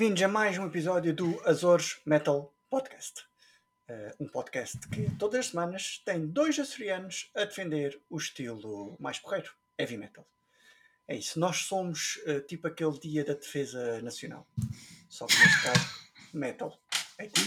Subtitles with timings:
[0.00, 3.20] bem-vindos a mais um episódio do Azores Metal Podcast.
[3.86, 9.18] Uh, um podcast que todas as semanas tem dois açorianos a defender o estilo mais
[9.18, 10.26] porreiro, heavy metal.
[11.06, 14.48] É isso, nós somos uh, tipo aquele dia da defesa nacional.
[15.06, 15.86] Só que neste caso,
[16.32, 16.80] metal.
[17.18, 17.42] Aqui,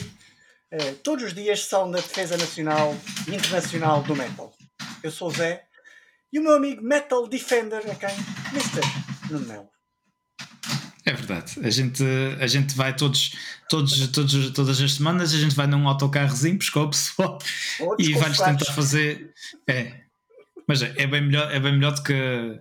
[0.73, 2.93] uh, todos os dias são da defesa nacional
[3.27, 4.53] e internacional do metal.
[5.01, 5.65] Eu sou o Zé
[6.31, 8.15] e o meu amigo Metal Defender é quem?
[8.53, 9.31] Mr.
[9.31, 9.73] Nuno Melo.
[11.05, 11.59] É verdade.
[11.61, 12.03] A gente,
[12.39, 13.35] a gente vai todos,
[13.67, 17.37] todos, todos, todas as semanas, a gente vai num autocarrozinho, buscar o pessoal
[17.99, 19.33] e vai-lhes tentar fazer.
[19.67, 20.01] É.
[20.67, 22.59] Mas é, é, bem melhor, é bem melhor do que.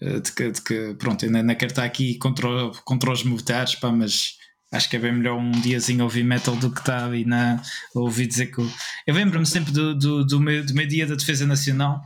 [0.00, 2.48] De que, de que pronto, ainda, ainda quero estar aqui contra,
[2.86, 4.38] contra os militares, pá, mas
[4.74, 7.62] acho que é bem melhor um diazinho ouvir metal do que estar ali na,
[7.94, 8.60] ouvir dizer que.
[9.06, 12.02] Eu lembro-me sempre do, do, do, meu, do meu dia da Defesa Nacional,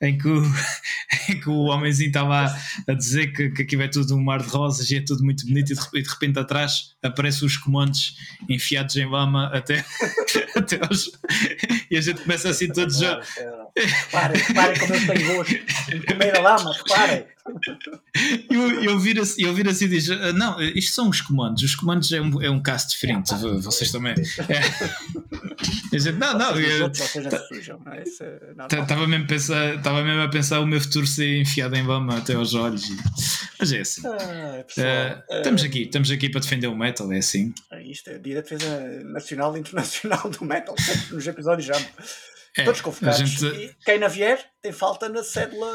[0.00, 0.42] em que o,
[1.28, 2.46] em que o homenzinho estava
[2.88, 5.44] a, dizer que, que aquilo é tudo um mar de rosas e é tudo muito
[5.46, 8.16] bonito, e de, de repente atrás aparecem os comandos
[8.48, 9.84] enfiados em lama até,
[10.56, 10.80] até.
[11.90, 13.20] E a gente começa assim todos a.
[13.76, 15.50] Reparem, reparem como eu tenho gosto
[15.88, 17.24] de comer a lama, reparem.
[18.50, 21.62] Eu, eu, viro, assim, eu assim e diz: ah, Não, isto são os comandos.
[21.62, 23.34] Os comandos é um, é um caso diferente.
[23.34, 24.14] Vocês também.
[24.14, 25.98] É.
[25.98, 26.56] Gente, não, não.
[28.66, 29.26] Estava mesmo,
[30.02, 32.88] mesmo a pensar o meu futuro ser enfiado em lama até aos olhos.
[33.58, 34.02] Mas é assim.
[34.06, 37.52] Ah, pessoal, uh, estamos aqui, estamos aqui para defender o metal, é assim.
[37.70, 40.74] É isto é dia da defesa nacional e internacional do metal.
[41.10, 41.74] Nos episódios já
[42.56, 43.18] é, Todos convocados.
[43.18, 43.46] Gente...
[43.46, 45.72] E quem não vier tem falta na cédula,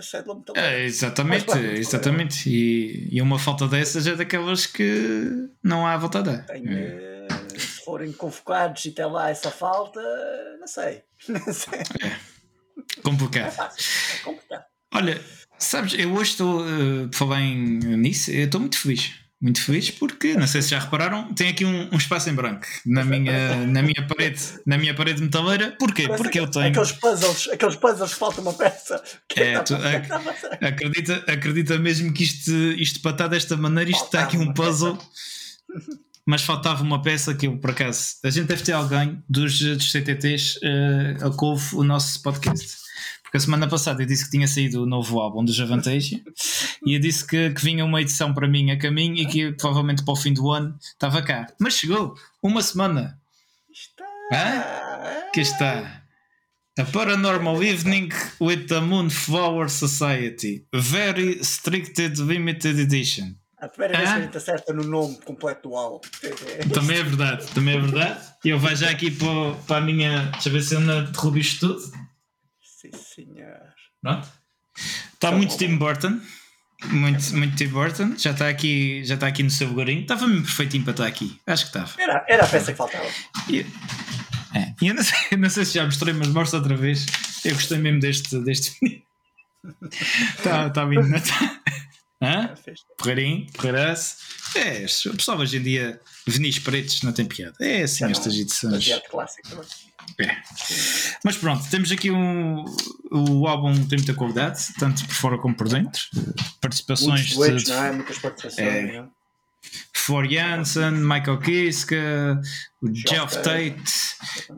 [0.00, 0.72] cédula metalúrgica.
[0.74, 2.48] É, exatamente, Mas, exatamente.
[2.48, 5.98] E, e uma falta dessas é daquelas que não há.
[6.46, 7.26] Tem, é.
[7.50, 10.00] Se forem convocados e tem lá essa falta,
[10.58, 11.02] não sei.
[11.28, 11.78] Não sei.
[11.78, 13.00] É.
[13.00, 13.46] Complicado.
[13.46, 13.84] É fácil,
[14.14, 14.64] é complicado.
[14.92, 15.24] Olha,
[15.56, 20.34] sabes, eu hoje estou, uh, por falar nisso, eu estou muito feliz muito feliz porque,
[20.34, 23.82] não sei se já repararam, tem aqui um, um espaço em branco na minha, na
[23.82, 25.72] minha parede, na minha parede metaleira.
[25.80, 26.04] Porquê?
[26.04, 26.68] Parece porque eu tenho.
[26.68, 29.02] Aqueles puzzles, aqueles puzzles falta uma peça.
[29.34, 30.08] É, tu, ac
[30.64, 34.96] acredita, acredita mesmo que isto, isto para estar desta maneira, isto está aqui um puzzle.
[36.24, 39.90] Mas faltava uma peça que eu, por acaso, a gente deve ter alguém dos, dos
[39.90, 42.76] CTTs uh, a couve o nosso podcast.
[43.32, 46.22] Porque a semana passada eu disse que tinha saído o novo álbum do Javantage
[46.84, 50.04] e eu disse que, que vinha uma edição para mim a caminho e que provavelmente
[50.04, 51.46] para o fim do ano estava cá.
[51.58, 53.18] Mas chegou, uma semana.
[53.72, 54.04] Está.
[54.34, 55.30] Hã?
[55.32, 56.02] Que está.
[56.78, 60.66] A Paranormal Evening with the Moonflower Society.
[60.70, 63.34] Very Stricted Limited Edition.
[63.56, 66.00] A primeira vez que a gente acerta no nome completo do álbum.
[66.74, 68.20] Também é verdade, também é verdade.
[68.44, 70.24] E eu vou já aqui para, para a minha.
[70.32, 72.01] Deixa eu ver se eu não derrubo isto tudo.
[72.82, 73.60] Sim, senhor.
[74.00, 74.28] Pronto.
[75.14, 75.56] Está muito bom.
[75.56, 76.20] Tim Burton.
[76.86, 78.16] Muito, muito Tim Burton.
[78.18, 80.02] Já está aqui, já está aqui no seu lugarinho.
[80.02, 81.40] Estava mesmo perfeitinho para estar aqui.
[81.46, 82.02] Acho que estava.
[82.02, 83.08] Era, era a peça que faltava.
[83.48, 87.06] E, é, eu não sei, não sei se já mostrei, mas mostro outra vez.
[87.44, 89.02] Eu gostei mesmo deste, deste menino.
[90.36, 91.60] Está tá vindo, não está?
[92.20, 92.54] Hã?
[92.98, 94.16] Porreirinho, porreiraço.
[94.56, 97.56] É, o pessoal hoje em dia, vinis pretos não tem piada.
[97.60, 98.88] É assim estas edições.
[99.08, 99.66] clássico também.
[100.18, 100.36] É.
[101.24, 102.64] Mas pronto, temos aqui um.
[103.10, 106.02] O álbum tem muita qualidade, tanto por fora como por dentro.
[106.60, 107.70] Participações Muitos de.
[107.70, 107.92] Não é?
[107.92, 108.68] Muitas participações.
[108.68, 108.96] É.
[108.96, 109.04] é?
[110.90, 112.40] Michael Kiska,
[112.80, 113.84] o Geoff Tate,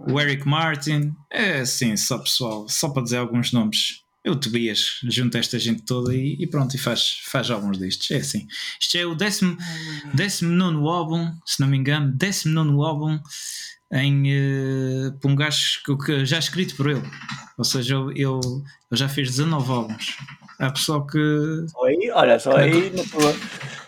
[0.09, 1.15] o Eric Martin.
[1.31, 4.03] É assim, só pessoal, só para dizer alguns nomes.
[4.25, 8.11] Eu, Tobias, junto esta gente toda e, e, pronto, e faz, faz alguns destes.
[8.11, 8.47] É assim.
[8.81, 13.21] Isto é o 19 álbum, se não me engano, 19 álbum
[13.95, 17.03] em uh, por um gajo que, já escrito por ele.
[17.57, 20.17] Ou seja, ele, ele já fez 19 álbuns.
[20.59, 21.67] Há pessoal que.
[21.69, 22.93] Só aí, olha, só aí.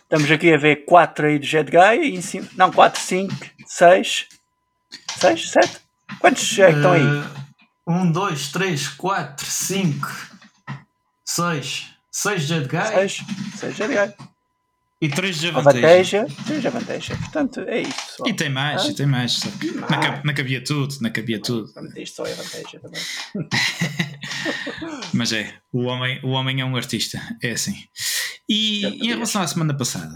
[0.03, 3.35] Estamos aqui a ver 4 aí do Jet Guy, cima, não, 4, 5,
[3.67, 4.29] 6,
[5.19, 5.81] 6, 7.
[6.21, 7.03] Quantos é que estão aí?
[7.89, 10.09] 1, 2, 3, 4, 5,
[11.25, 11.87] 6.
[12.13, 12.87] 6 Jet Guy?
[12.87, 13.25] 6,
[13.57, 14.27] 6 Jet Guy.
[15.01, 16.27] E três de Avanteja.
[16.47, 17.17] Três de Avanteja.
[17.17, 18.17] Portanto, é isso.
[18.17, 18.27] Só.
[18.27, 18.89] E tem mais, ah?
[18.89, 19.41] e tem mais.
[19.45, 21.71] Não, não cabia tudo, não cabia tudo.
[21.97, 23.03] Isto só é Avanteja também.
[25.13, 27.77] Mas é, o homem, o homem é um artista, é assim.
[28.49, 30.15] E, em relação à semana passada?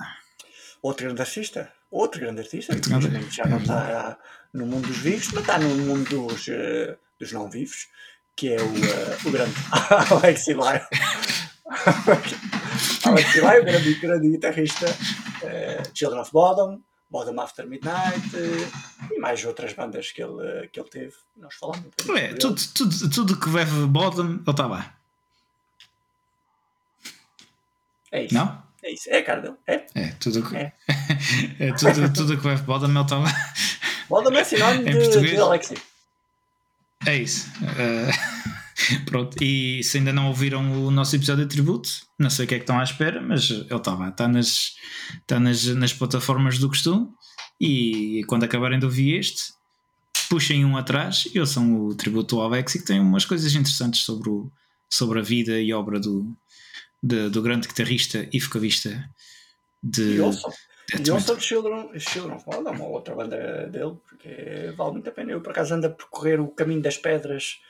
[0.83, 3.31] Outro grande artista, outro grande artista, outro grande...
[3.31, 4.19] já não está
[4.55, 7.87] no mundo dos vivos, mas está no mundo dos, uh, dos não vivos,
[8.35, 9.55] que é o, uh, o grande
[10.11, 10.87] Alexi Lyle.
[13.05, 16.81] Alex Lyle, o grande, guitarrista, uh, Children of Bottom,
[17.11, 21.15] Bottom After Midnight uh, e mais outras bandas que ele, que ele teve.
[21.37, 22.17] Nós falamos um.
[22.17, 24.95] É, tudo, tudo, tudo que leva Bottom, ele está lá.
[28.13, 28.35] É isso.
[28.35, 28.71] Não?
[28.83, 29.57] É isso, é a cara dele.
[29.67, 30.73] É, é tudo que é.
[31.61, 33.27] é tudo, tudo que para Bodam ele estava.
[34.09, 35.75] Bodam é sinónimo de, de Alexi.
[37.07, 37.49] É isso.
[37.61, 38.51] Uh,
[39.07, 42.55] pronto, e se ainda não ouviram o nosso episódio de tributo, não sei o que
[42.55, 44.77] é que estão à espera, mas ele estava, está nas,
[45.19, 47.09] está nas, nas plataformas do costume.
[47.61, 49.53] E quando acabarem de ouvir este,
[50.29, 54.31] puxem um atrás e ouçam o tributo ao Alex que tem umas coisas interessantes sobre,
[54.31, 54.51] o,
[54.89, 56.35] sobre a vida e obra do,
[57.03, 59.09] de, do grande guitarrista e vocalista
[59.83, 60.17] de.
[60.17, 60.53] E ouçam,
[61.07, 65.33] e ouçam Children, Children of uma outra banda dele, porque vale muito a pena.
[65.33, 67.61] Eu por acaso ando a percorrer o caminho das pedras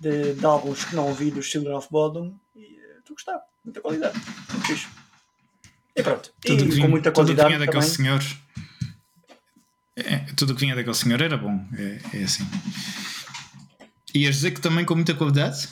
[0.00, 3.80] de, de álbuns que não ouvi dos Children of Bodom e estou a gostar, muita
[3.80, 4.18] qualidade,
[4.50, 4.88] muito fixe.
[5.94, 7.52] E pronto, tudo e com muita qualidade.
[7.52, 8.22] Tudo daquele senhor.
[9.96, 12.46] É, tudo que vinha daquele senhor era bom, é, é assim.
[14.14, 15.68] Ias dizer que também com muita qualidade?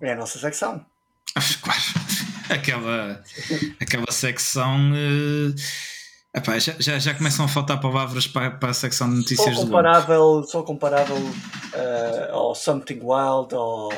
[0.00, 0.86] É a nossa secção.
[1.34, 1.82] Ah, claro,
[2.48, 3.24] aquela,
[3.80, 4.92] aquela secção.
[4.92, 5.54] Uh,
[6.34, 9.62] epá, já, já, já começam a faltar palavras para, para a secção de notícias só
[9.62, 13.92] comparável, do Só comparável uh, ao Something Wild ou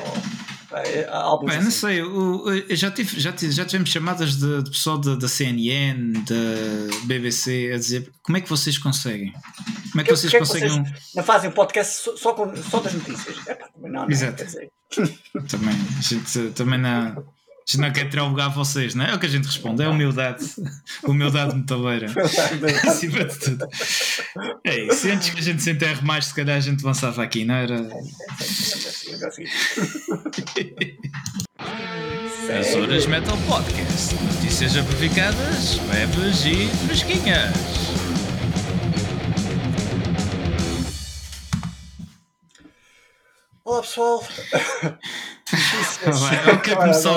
[1.09, 1.79] álbuns Bem, não assim.
[1.79, 6.13] sei, eu, já, tive, já, tive, já tivemos chamadas de, de pessoal da, da CNN,
[6.25, 9.31] da BBC a dizer como é que vocês conseguem?
[9.91, 10.67] Como é que, que vocês que conseguem.
[10.67, 13.47] É que vocês não fazem um podcast só, só, com, só das notícias?
[13.47, 14.43] É, pá, não, não, Exato.
[15.47, 17.36] também, a gente também não
[17.69, 19.11] gente não quer tirar o lugar a vocês, não é?
[19.11, 20.45] É o que a gente responde, é humildade.
[21.03, 22.07] Humildade metaleira.
[22.87, 23.67] Acima de tudo.
[24.63, 25.07] É isso.
[25.09, 27.89] Antes que a gente se enterre mais, se calhar a gente avançava aqui, não era?
[32.57, 34.15] As Horas Metal Podcast.
[34.15, 37.53] Notícias amplificadas, leves e fresquinhas.
[43.65, 44.25] Olá pessoal,
[46.49, 47.13] eu quero começar,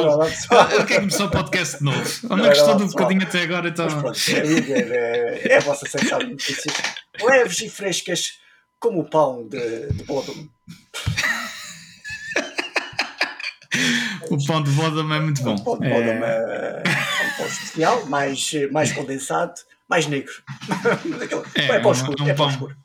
[0.72, 2.10] eu quero começar o podcast novo.
[2.22, 3.88] Eu não gostou de um bocadinho até agora, então.
[3.88, 6.74] Pronto, é, é, é, a vossa secção de notícias
[7.20, 8.38] leves e frescas
[8.78, 10.48] como o pão de, de Bodum.
[14.30, 15.54] O pão de Bodum é muito bom.
[15.54, 19.54] O pão de Bodum é, é um pão especial, mais, mais condensado,
[19.88, 20.32] mais negro.
[21.56, 22.24] é, é pão escuro.
[22.24, 22.76] Um, é pão escuro.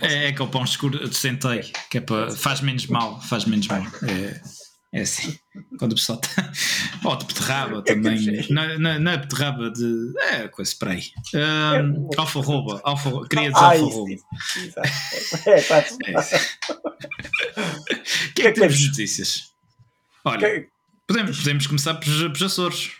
[0.00, 3.68] É, é aquele pão escuro de centeio, que é para, faz menos mal, faz menos
[3.68, 3.82] mal.
[4.08, 4.40] É,
[4.94, 5.36] é assim,
[5.76, 6.52] quando o pessoal está.
[7.04, 8.46] Ou de beterraba também.
[8.48, 10.12] Não, não, não é beterraba de.
[10.18, 11.12] É com spray.
[11.34, 12.80] Um, é, alfarroba.
[12.84, 14.12] Alfa, queria dizer ah, alfarroba.
[14.12, 14.18] É.
[15.50, 15.58] É,
[18.30, 19.52] O que é que temos de notícias?
[20.24, 20.68] Olha,
[21.06, 22.92] podemos, podemos começar pelos, Açores.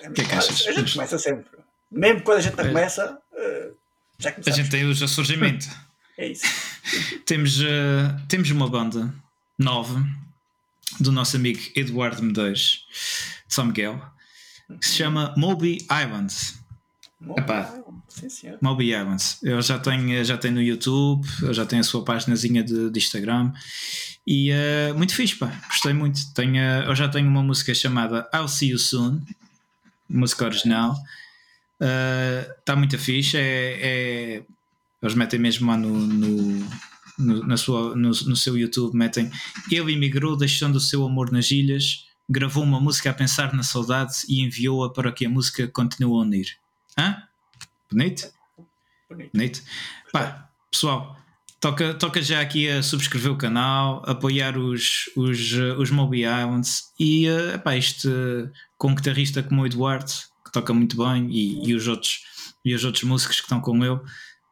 [0.00, 0.68] O que é que achas?
[0.68, 1.50] A gente começa sempre.
[1.90, 2.68] Mesmo quando a gente não é.
[2.68, 3.76] começa, uh,
[4.18, 4.58] já começamos.
[4.58, 5.68] A gente tem os Açores em mente.
[6.16, 6.46] é isso.
[7.26, 7.66] temos, uh,
[8.28, 9.12] temos uma banda
[9.58, 10.00] nova
[11.00, 12.86] do nosso amigo Eduardo Medeiros
[13.46, 14.02] de São Miguel
[14.80, 16.58] que se chama Moby Islands.
[17.20, 19.38] Moby Islands, Moby Islands.
[19.42, 22.98] Eu já tenho, já tenho no YouTube, eu já tenho a sua páginazinha de, de
[22.98, 23.52] Instagram
[24.26, 25.50] e uh, muito fixe, pá.
[25.68, 26.32] Gostei muito.
[26.34, 29.22] Tenho, eu já tenho uma música chamada I'll See You Soon,
[30.08, 30.94] música original.
[31.80, 33.36] Está eh, uh, muito fixe.
[33.36, 34.42] É, é,
[35.00, 36.68] eles metem mesmo lá no, no
[37.18, 39.30] no, na sua, no, no seu YouTube metem
[39.70, 44.12] ele emigrou deixando o seu amor nas ilhas, gravou uma música a pensar na saudade
[44.28, 46.56] e enviou-a para que a música continue a unir.
[46.96, 47.22] Hã?
[47.90, 48.30] Bonito?
[49.08, 49.30] Bonito.
[49.32, 49.62] Bonito.
[50.12, 51.16] Pá, pessoal,
[51.60, 57.28] toca, toca já aqui a subscrever o canal, apoiar os, os, os Moby Islands e
[57.28, 58.08] uh, pá, este
[58.76, 60.12] com um guitarrista como o Eduardo,
[60.44, 62.20] que toca muito bem, e, e, os, outros,
[62.64, 63.98] e os outros músicos que estão com ele.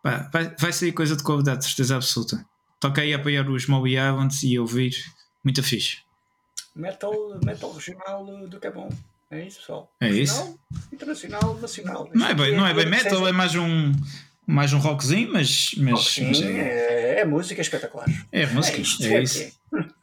[0.02, 2.44] Vai, vai sair coisa de qualidade, certeza absoluta
[2.88, 4.94] toquei a apoiar os Moby Islands e ouvir.
[5.42, 5.98] Muito fixe.
[6.74, 7.12] Metal,
[7.44, 8.88] metal regional do que é bom.
[9.30, 9.90] É isso, pessoal.
[10.00, 10.58] É isso.
[10.92, 12.08] Internacional, nacional.
[12.14, 13.92] Não é bem, não é bem metal, é mais um,
[14.46, 15.74] mais um rockzinho, mas.
[15.78, 17.16] mas, mas é...
[17.16, 17.24] É, é...
[17.24, 18.06] música espetacular.
[18.30, 19.52] É música, é, é isso.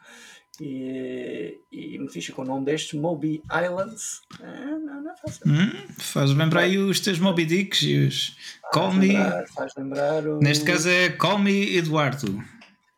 [0.62, 4.22] E, e me fixe com o nome destes Moby Islands.
[4.40, 5.42] É, não, não é fácil.
[5.48, 8.38] Hum, faz lembrar aí os teus Moby Dicks e os
[8.72, 9.16] Call Me.
[9.56, 10.40] Faz lembrar o...
[10.40, 12.44] Neste caso é Call Me Eduardo.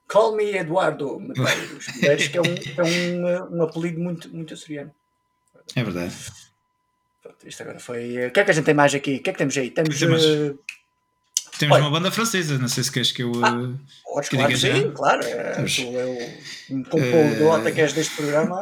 [0.08, 1.88] Call me Eduardo Medeiros.
[1.96, 4.92] Medeiros que é, um, é um, um apelido muito, muito açoriano.
[5.76, 6.16] É verdade.
[7.22, 8.28] Pronto, isto agora foi.
[8.28, 9.16] O que é que a gente tem mais aqui?
[9.16, 9.72] O que é que temos aí?
[9.72, 10.02] Temos.
[10.02, 10.60] Uh...
[11.58, 13.32] Temos uma banda francesa, não sei se queres que eu.
[13.42, 15.26] Ah, uh, podes, que claro, sim, claro.
[15.26, 16.06] É, temos, tu é
[16.70, 18.62] o compor uh, que és deste programa.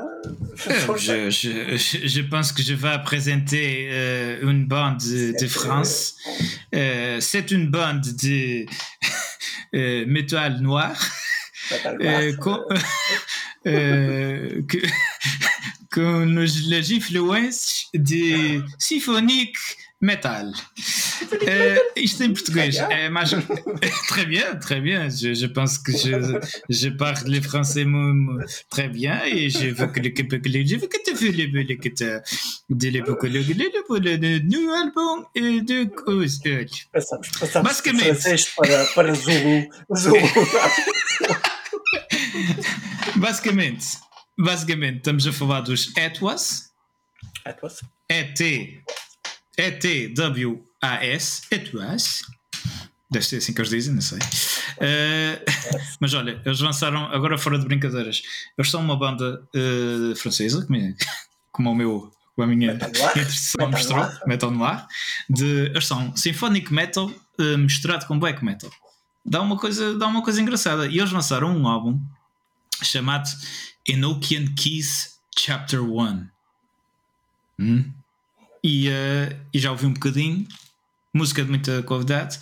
[1.00, 6.15] je, je, je pense que je vais présenter uh, une bande de, de France.
[6.71, 8.65] Uh, C'est une bande de
[9.73, 10.95] uh, métal noir.
[12.01, 12.60] Euh, com,
[13.67, 14.77] euh, que,
[17.93, 19.58] de symphonique
[20.01, 20.51] metal.
[21.32, 23.41] Uh, isto em português é mais.
[24.08, 25.10] très bien, très bien.
[25.10, 26.39] Je, je pense que je,
[26.70, 27.86] je parle français
[28.70, 30.10] très bien et je veux que le
[30.67, 31.48] je veux que tu fais le
[31.89, 32.03] tu
[32.70, 33.03] de le
[33.88, 36.41] pour le nouveau album de cause.
[36.91, 38.20] Passamos, passamos Basicamente.
[38.20, 39.70] francês para, para Zulu.
[39.96, 40.20] Zulu.
[43.24, 44.00] Basicamente,
[44.38, 46.70] basicamente, estamos a falar dos Etwas.
[47.46, 47.80] Etwas.
[48.10, 48.84] E-T.
[49.58, 51.44] E-T-W-A-S.
[51.50, 52.24] Etwas.
[53.10, 54.20] Deve ser assim que eles dizem, não sei.
[54.20, 55.39] Uh,
[56.01, 58.24] mas olha, eles lançaram, agora fora de brincadeiras,
[58.58, 60.68] eles são uma banda uh, francesa,
[61.53, 64.86] como o meu a minha introdução mostrou, Metal Noir,
[65.30, 67.06] de, eles são Symphonic Metal
[67.39, 68.70] uh, misturado com Black Metal.
[69.24, 70.88] Dá uma, coisa, dá uma coisa engraçada.
[70.88, 72.01] E eles lançaram um álbum
[72.83, 73.29] chamado
[73.87, 76.27] Enochian Keys Chapter 1.
[77.59, 77.91] Hum?
[78.63, 80.47] E, uh, e, já ouvi um bocadinho,
[81.13, 82.39] música de muita qualidade.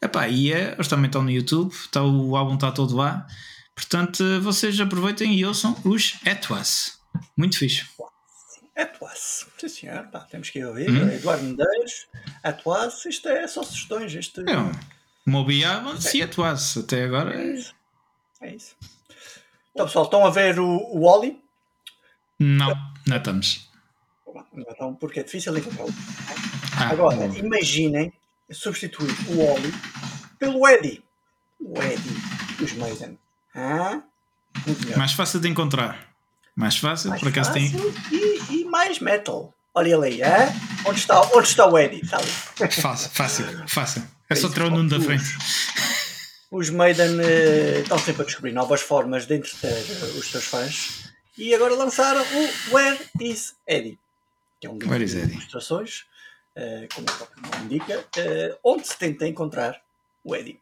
[0.00, 3.26] Epá, e é, eles também estão no YouTube, está, o álbum está todo lá.
[3.74, 6.98] Portanto, vocês aproveitem e ouçam os Etwas.
[7.36, 7.86] Muito fixe.
[8.76, 10.90] Atlas, sim senhor, pá, temos que ir ouvir.
[10.90, 11.10] Hum?
[11.10, 12.06] Eduardo Medeiros,
[12.42, 14.14] Atlas, isto é só sugestões.
[14.14, 14.48] Isto...
[14.48, 14.72] É um
[15.26, 17.34] Mobiava se Atlas, até agora.
[17.38, 17.74] É isso.
[18.40, 18.74] É isso.
[19.72, 21.40] Então, pessoal, estão a ver o, o Oli?
[22.38, 22.74] Não,
[23.06, 23.70] não estamos.
[24.54, 25.92] Então, porque é difícil encontrá-lo.
[26.76, 27.34] Ah, Agora, bom.
[27.34, 28.12] imaginem
[28.50, 29.72] substituir o Oli
[30.38, 31.02] pelo Eddie.
[31.60, 32.16] O Eddie
[32.58, 33.18] dos Maiden.
[33.54, 34.02] Ah?
[34.96, 36.08] Mais fácil de encontrar.
[36.56, 37.72] Mais fácil, mais por acaso tem.
[38.10, 39.54] E, e, mais metal.
[39.74, 40.52] Olha ele aí, é?
[40.84, 42.00] Onde está, onde está o Eddie?
[42.00, 42.72] Está ali.
[42.72, 44.02] Fácil, fácil, fácil.
[44.28, 45.24] É só tirar o Nuno da frente.
[46.50, 51.12] Os Maiden uh, estão sempre a descobrir novas formas de entreter uh, os seus fãs
[51.38, 53.98] e agora lançaram o Where is Eddie?
[54.60, 56.06] Que é um livro de ilustrações,
[56.56, 58.04] uh, como o próprio nome indica,
[58.64, 59.80] onde se tenta encontrar
[60.24, 60.60] o Eddie.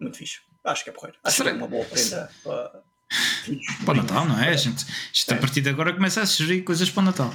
[0.00, 0.40] Muito fixe.
[0.64, 1.16] Acho que é porreiro.
[1.22, 1.50] Acho Será?
[1.50, 2.82] que é uma boa prenda para
[3.84, 4.50] para o Natal, não é?
[4.50, 4.84] A gente,
[5.30, 5.38] a é.
[5.38, 7.34] partir de agora começa a sugerir coisas para o Natal.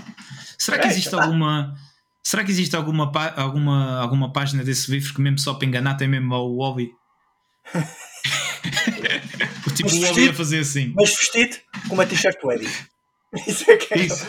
[0.57, 1.75] Será que é, existe alguma.
[2.21, 6.07] Será que existe alguma, alguma, alguma página desse livro que mesmo só para enganar tem
[6.07, 6.93] mesmo o hobby?
[9.67, 10.93] O tipo o hobby a fazer assim.
[10.95, 12.69] Mas vestido com uma t-shirt Eddie.
[13.47, 13.97] Isso é que é.
[14.05, 14.25] Isso.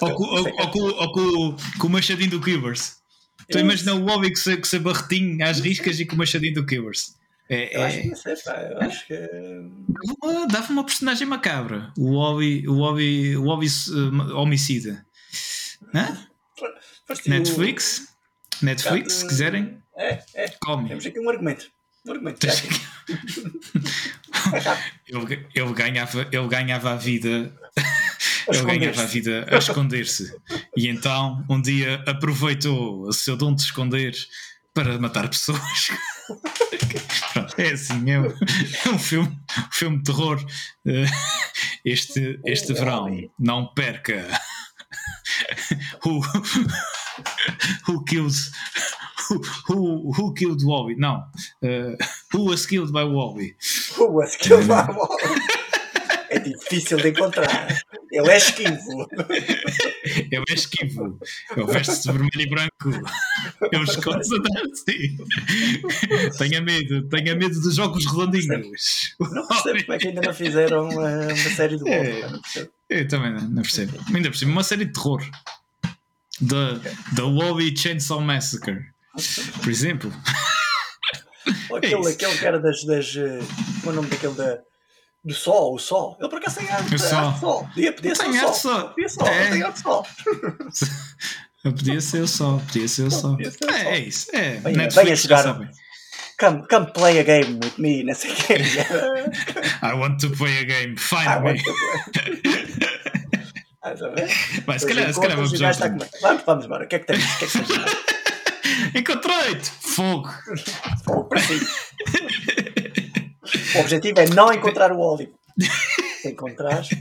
[0.00, 2.96] ou, com, o machadinho do Kivers.
[3.40, 6.54] Estou a imaginar o hobby com o seu barretinho às riscas e com o machadinho
[6.54, 7.14] do Kivers.
[7.48, 8.60] É, eu acho que não sei, pá.
[8.60, 9.14] Eu acho que.
[10.50, 11.92] Dava uma personagem macabra.
[11.96, 15.06] O Obi, o Obi, o Obi uh, homicida.
[15.94, 16.26] Hã?
[17.26, 18.08] Netflix?
[18.62, 19.78] Netflix, se quiserem.
[19.96, 20.48] É, é.
[20.60, 20.88] Come.
[20.88, 21.70] Temos aqui um argumento.
[25.08, 27.52] Ele, ele, ganhava, ele ganhava a vida.
[28.48, 30.34] ele ganhava a vida a esconder-se.
[30.76, 34.14] E então, um dia, aproveitou o seu dom de esconder
[34.74, 35.60] para matar pessoas.
[37.32, 40.44] Pronto, é assim, é um, é um filme, um filme de terror.
[40.86, 41.06] Eh,
[41.84, 43.08] este, este verão,
[43.38, 44.26] não perca.
[46.04, 46.20] Who,
[47.88, 48.34] who killed
[49.68, 50.96] who, who, killed Wobby?
[50.96, 51.24] Não.
[51.62, 51.96] Uh,
[52.32, 53.54] who was killed by Wobby?
[53.96, 55.40] Who was killed by Wobby?
[56.28, 57.68] É difícil de encontrar.
[58.10, 59.08] Ele é esquivo.
[59.28, 61.18] Ele é esquivo.
[61.56, 62.90] Ele veste-se vermelho e branco.
[63.88, 65.16] Esconde-se atrás assim.
[66.38, 69.14] Tenha medo, tenha medo dos jogos redondinhos.
[69.20, 72.28] Não percebo como é que ainda não fizeram uma, uma série de é,
[72.90, 73.98] Eu também não, não percebo.
[74.12, 75.22] Ainda cima, uma série de terror.
[76.40, 78.95] The, the Wobby Chainsaw Massacre.
[79.62, 80.12] Por exemplo.
[81.76, 82.84] Aquele, é aquele cara das.
[82.84, 83.38] das eh,
[83.80, 84.58] como é o nome daquele da
[85.26, 86.16] do sol, o sol.
[86.20, 87.34] Ele por acaso tem arte, sol.
[87.40, 87.64] sol.
[87.64, 88.54] Podia, podia ser o sol.
[88.54, 88.88] sol.
[88.90, 89.26] Podia, sol.
[89.26, 89.50] É.
[89.50, 90.06] Tem arte sol.
[91.62, 93.36] podia ser o sol, podia ser o sol.
[93.36, 93.70] Ser o é, sol.
[93.70, 94.28] é, isso.
[94.32, 94.54] É.
[94.58, 95.70] Venha, Netflix, venha jogar.
[96.38, 98.34] Come, come play a game with me, não sei o.
[99.86, 101.62] I want to play a game, find I me.
[104.66, 105.74] Mas se calhar, se calhar vamos jogar.
[106.20, 106.84] Vamos, vamos embora.
[106.84, 107.24] O que é que temos?
[107.24, 108.15] O que é que temos?
[108.96, 109.70] Encontrei-te!
[109.70, 110.30] Fogo!
[111.04, 111.60] Fogo para si.
[113.76, 115.32] O objetivo é não encontrar o óleo.
[116.24, 116.96] Encontraste,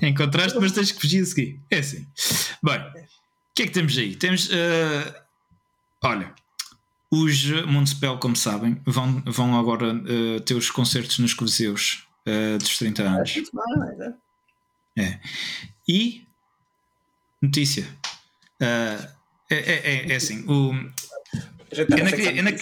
[0.00, 1.60] Encontraste, mas tens que fugir a seguir.
[1.70, 2.06] É assim.
[2.62, 3.06] Bem, o
[3.54, 4.14] que é que temos aí?
[4.16, 4.48] Temos.
[4.48, 5.14] Uh,
[6.02, 6.32] olha,
[7.10, 12.78] os Municipal, como sabem, vão, vão agora uh, ter os concertos nos Coliseus uh, dos
[12.78, 13.34] 30 anos.
[14.96, 15.02] É.
[15.02, 15.20] é.
[15.88, 16.26] E.
[17.42, 17.86] Notícia.
[18.60, 20.44] Uh, é, é, é, assim.
[20.48, 20.72] O,
[21.72, 22.52] eu não queria, eu não,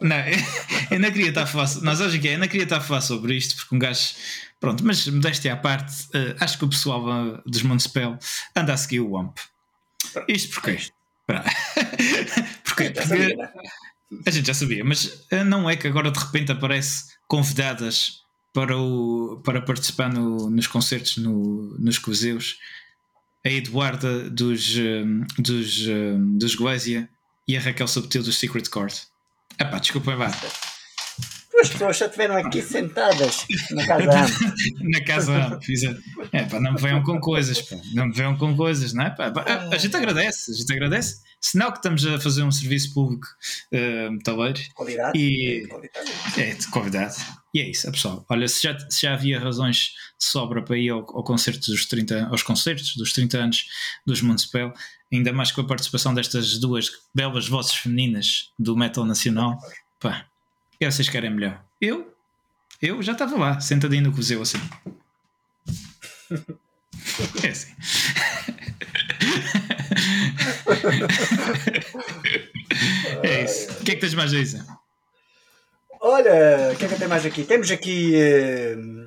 [0.00, 0.16] não,
[0.90, 1.68] eu não queria estar a falar.
[1.82, 4.14] Nós hoje que eu não queria estar a falar sobre isto porque um gajo.
[4.58, 8.18] Pronto, mas modéstia à parte, uh, acho que o pessoal dos Montespel
[8.54, 9.38] anda a seguir o WAMP.
[10.28, 10.78] Isto porquê?
[12.64, 13.36] Porque, porque
[14.24, 18.76] a gente já sabia, mas eh, não é que agora de repente aparece convidadas para,
[18.76, 22.58] o, para participar no, nos concertos no, nos Coseus
[23.46, 25.04] a Eduarda dos, eh,
[25.38, 27.08] dos, eh, dos Goésia
[27.46, 29.02] e a Raquel Subtil do Secret Court.
[29.56, 30.26] Epá, desculpem, vá.
[31.60, 34.02] As pessoas já estiveram aqui sentadas na casa
[34.82, 35.62] na casa.
[36.32, 37.76] É, pá, não me venham com coisas, pá.
[37.94, 39.10] Não me venham com coisas, não é?
[39.10, 41.22] Pá, a, a gente agradece, a gente agradece.
[41.46, 43.24] Sinal que estamos a fazer um serviço público
[43.72, 44.60] uh, metaleiro.
[44.74, 45.16] Qualidade.
[45.16, 46.12] E, de qualidade.
[46.36, 47.16] É, de qualidade.
[47.54, 48.26] E é isso, é pessoal.
[48.28, 51.86] Olha, se já, se já havia razões de sobra para ir ao, ao concerto dos
[51.86, 53.66] 30, aos concertos dos 30 anos
[54.04, 54.74] dos Municipal,
[55.12, 59.56] ainda mais com a participação destas duas belas vozes femininas do metal nacional,
[60.00, 60.26] pá,
[60.80, 61.64] e vocês querem melhor?
[61.80, 62.12] Eu?
[62.82, 64.58] Eu já estava lá, sentadinho no cozeu assim.
[67.44, 67.72] É assim.
[73.22, 73.70] É isso.
[73.72, 74.64] O que é que tens mais a dizer?
[76.00, 77.44] Olha, o que é que tem mais aqui?
[77.44, 78.14] Temos aqui.
[78.14, 79.06] Uh...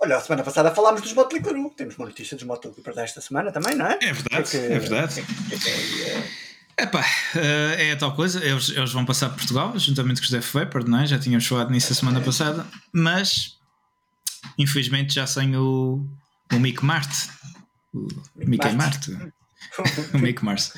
[0.00, 1.70] Olha, a semana passada falámos dos Motley Crue.
[1.76, 3.98] Temos uma notícia dos Motley Crue para esta semana também, não é?
[4.00, 5.20] É verdade, é, que, é verdade.
[6.76, 7.04] É, Epá,
[7.76, 10.88] é a tal coisa, eles, eles vão passar por Portugal, juntamente com os Def Leppard,
[10.88, 11.06] não é?
[11.06, 13.58] Já tínhamos falado nisso a semana passada, mas
[14.56, 16.06] infelizmente já sem o,
[16.52, 17.10] o Mick Mart,
[17.92, 18.06] o
[18.36, 19.08] Mickey Mart,
[20.14, 20.72] o Mick Mars.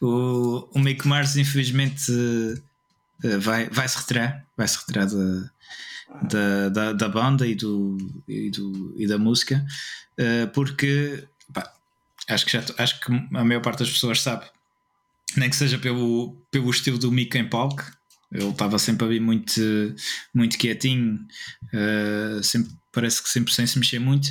[0.00, 2.12] O, o Mick Mars, infelizmente,
[3.24, 5.50] eh, vai, vai se retirar, vai se retirar da,
[6.22, 7.96] da, da, da, banda e, do,
[8.28, 9.64] e, do, e da música,
[10.18, 11.72] uh, porque pá,
[12.28, 14.46] acho, que já, acho que a maior parte das pessoas sabe,
[15.36, 17.84] nem que seja pelo, pelo estilo do Mick em palco.
[18.32, 19.60] Ele estava sempre ali muito,
[20.34, 21.24] muito quietinho,
[21.72, 24.28] uh, sempre, parece que sempre sem se mexer muito,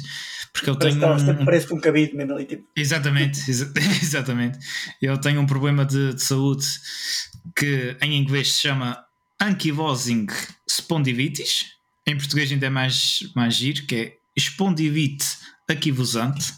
[0.56, 2.66] porque parece tem um, sempre parece um cabido mesmo ali tipo.
[2.76, 4.58] Exatamente, exa exatamente.
[5.02, 6.66] Ele tem um problema de, de, saúde
[7.56, 9.04] que em inglês se chama
[9.40, 10.28] ankylosing
[10.68, 11.66] spondylitis,
[12.08, 15.26] em português ainda é mais, mais giro, que é espondilite
[15.68, 16.54] aquivosante.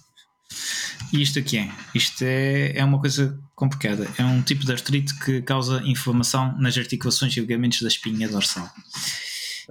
[1.11, 1.71] E isto aqui é?
[1.95, 4.07] Isto é, é uma coisa complicada.
[4.17, 8.69] É um tipo de artrite que causa inflamação nas articulações e ligamentos da espinha dorsal.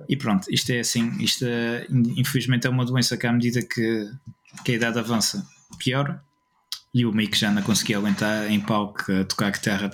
[0.08, 4.10] E pronto, isto é assim, isto é, infelizmente é uma doença que à medida que,
[4.64, 5.46] que a idade avança,
[5.78, 6.20] pior.
[6.92, 9.90] E o Mick já não conseguia aguentar em palco a tocar guitarra.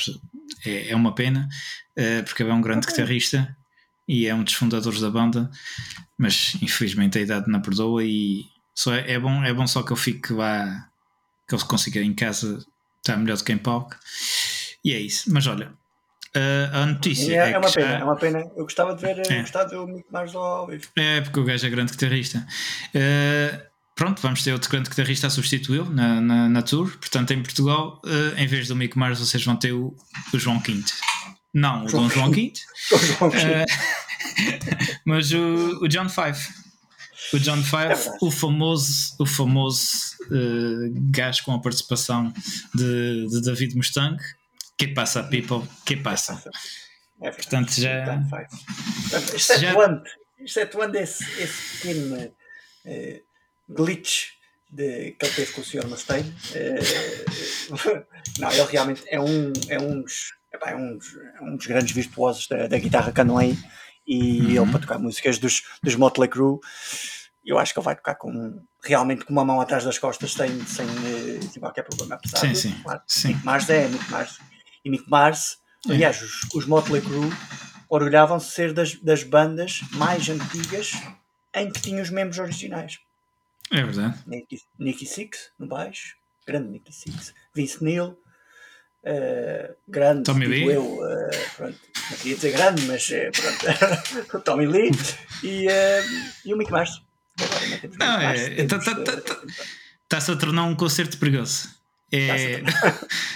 [0.65, 1.49] É, é uma pena,
[1.97, 2.97] eh, porque é um grande okay.
[2.97, 3.57] guitarrista
[4.07, 5.51] e é um dos fundadores da banda,
[6.17, 9.93] mas infelizmente a idade não perdoa e só é, é bom, é bom só que
[9.93, 10.89] ele fique lá,
[11.49, 12.65] que ele consiga em casa
[12.99, 13.97] estar melhor do que em palco.
[14.85, 15.33] E é isso.
[15.33, 15.73] Mas olha,
[16.35, 17.99] Uh, a notícia é, é, é uma pena, já...
[17.99, 18.39] é uma pena.
[18.57, 19.41] Eu gostava de ver, é.
[19.43, 20.89] gostava de ver muito mais ao vivo.
[20.97, 22.47] É, porque o gajo é grande guitarrista.
[22.95, 23.61] Uh,
[23.95, 26.91] pronto, vamos ter outro grande guitarrista a substituí-lo na, na, na, tour.
[26.99, 29.95] Portanto, em Portugal, uh, em vez do Mick Mars, vocês vão ter o,
[30.33, 30.95] o João Quinto.
[31.53, 32.61] Não, o Dom João Quinto.
[35.05, 36.63] mas o, o John Five.
[37.35, 40.17] O John Five, é o famoso, o famoso
[41.11, 42.33] gajo com a participação
[42.75, 44.17] de, de David Mustang
[44.77, 45.69] que passa, people?
[45.85, 46.43] Que passa?
[47.21, 48.21] É, Portanto, já.
[49.35, 50.03] Excetuando,
[50.41, 53.23] excetuando esse, esse pequeno uh,
[53.69, 54.31] glitch
[54.69, 55.87] de, que ele teve com o Sr.
[55.87, 58.07] Mustaine, uh,
[58.41, 61.93] não, ele realmente é um, é um, dos, é um, dos, é um dos grandes
[61.93, 63.57] virtuosos da, da guitarra aí.
[64.05, 64.63] E uhum.
[64.63, 66.59] ele, para tocar músicas dos, dos Motley Crue,
[67.45, 70.49] eu acho que ele vai tocar com, realmente com uma mão atrás das costas sem,
[70.67, 72.17] sem, sem eh, qualquer problema.
[72.17, 73.41] Apesar sim, de, sim, claro, sim.
[73.45, 74.39] Mars é, Mars
[74.85, 75.59] e Mick Mars.
[75.89, 77.31] Aliás, os, os Motley Crue
[77.89, 80.93] orgulhavam-se de ser das, das bandas mais antigas
[81.55, 82.99] em que tinham os membros originais.
[83.71, 84.19] É verdade.
[84.27, 86.17] Nicky, Nicky Six no baixo,
[86.47, 88.19] grande Nicky Six, Vince Neil,
[89.05, 90.65] uh, grande, Tommy Lee.
[90.73, 91.79] eu, uh, pronto,
[92.11, 94.91] não queria dizer grande, mas uh, pronto, o Tommy Lee
[95.43, 95.67] e,
[96.45, 97.03] e o Mick Mars.
[97.99, 99.21] Não, é, está-se tá, tá,
[100.09, 101.82] tá, a tornar um concerto perigoso.
[102.13, 102.63] É...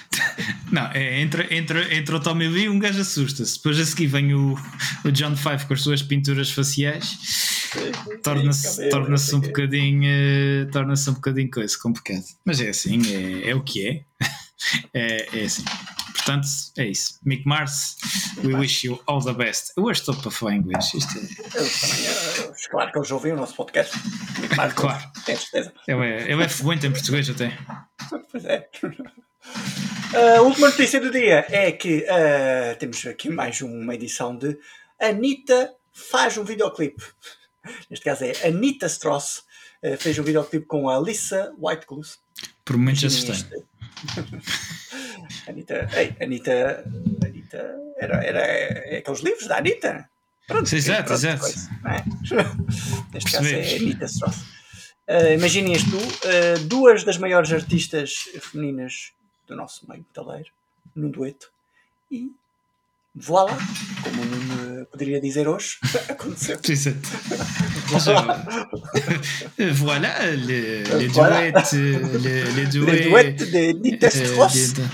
[0.70, 3.56] não, é, entre, entre, entre o Tommy Lee um gajo assusta-se.
[3.56, 4.54] Depois a seguir vem o,
[5.04, 7.66] o John Five com as suas pinturas faciais.
[8.22, 12.24] Torna-se torna um bocadinho torna-se um bocadinho coisa complicado.
[12.44, 14.04] Mas é assim, é, é o que é.
[14.94, 15.64] é, é assim.
[16.26, 17.20] Portanto, é isso.
[17.24, 17.96] Mick Mars,
[18.42, 19.72] we wish you all the best.
[19.76, 20.92] Eu hoje estou para falar inglês.
[20.92, 22.68] Isto é...
[22.68, 23.96] claro que eles ouvem o nosso podcast.
[24.56, 25.04] Mars, claro.
[25.24, 25.72] Tenho certeza.
[25.86, 27.56] Ele é, ele é fluente em português até.
[28.32, 28.68] Pois é.
[30.36, 34.58] A última notícia do dia é que uh, temos aqui mais uma edição de
[35.00, 37.04] Anitta faz um videoclipe.
[37.88, 39.44] Neste caso é Anitta Stross.
[39.80, 42.18] Uh, fez um videoclipe com a Lisa Whiteclose.
[42.64, 43.62] Por momentos assustei.
[45.48, 46.85] Anitta, ei, Anitta,
[47.24, 50.09] Anitta era, era é aqueles livros da Anitta.
[50.46, 51.40] Pronto, exato, exato.
[51.40, 52.05] Coisa, é?
[53.12, 54.57] Neste caso é Anitta Stross.
[55.09, 59.12] Uh, imaginem isto, uh, duas das maiores artistas femininas
[59.46, 60.50] do nosso meio metaleiro,
[60.96, 61.52] num dueto,
[62.11, 62.33] e
[63.14, 63.57] voilà,
[64.02, 64.55] como não
[64.90, 66.59] poderia dizer hoje, aconteceu.
[66.68, 66.99] Exato.
[69.75, 71.51] voilà, les, voilà.
[71.51, 74.87] duets, euh, les, de Nitest euh,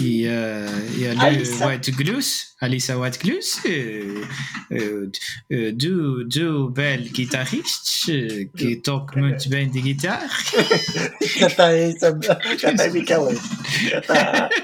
[0.00, 0.64] E a,
[0.96, 4.22] y a le White Glus, Alissa White Glus, euh,
[4.70, 5.10] euh,
[5.50, 8.08] euh, deux, deux belles guitaristes
[8.56, 10.28] qui toquent muito bem de guitarra.
[11.36, 13.28] já está aí, já está aí Miquel.
[13.90, 14.48] Já está.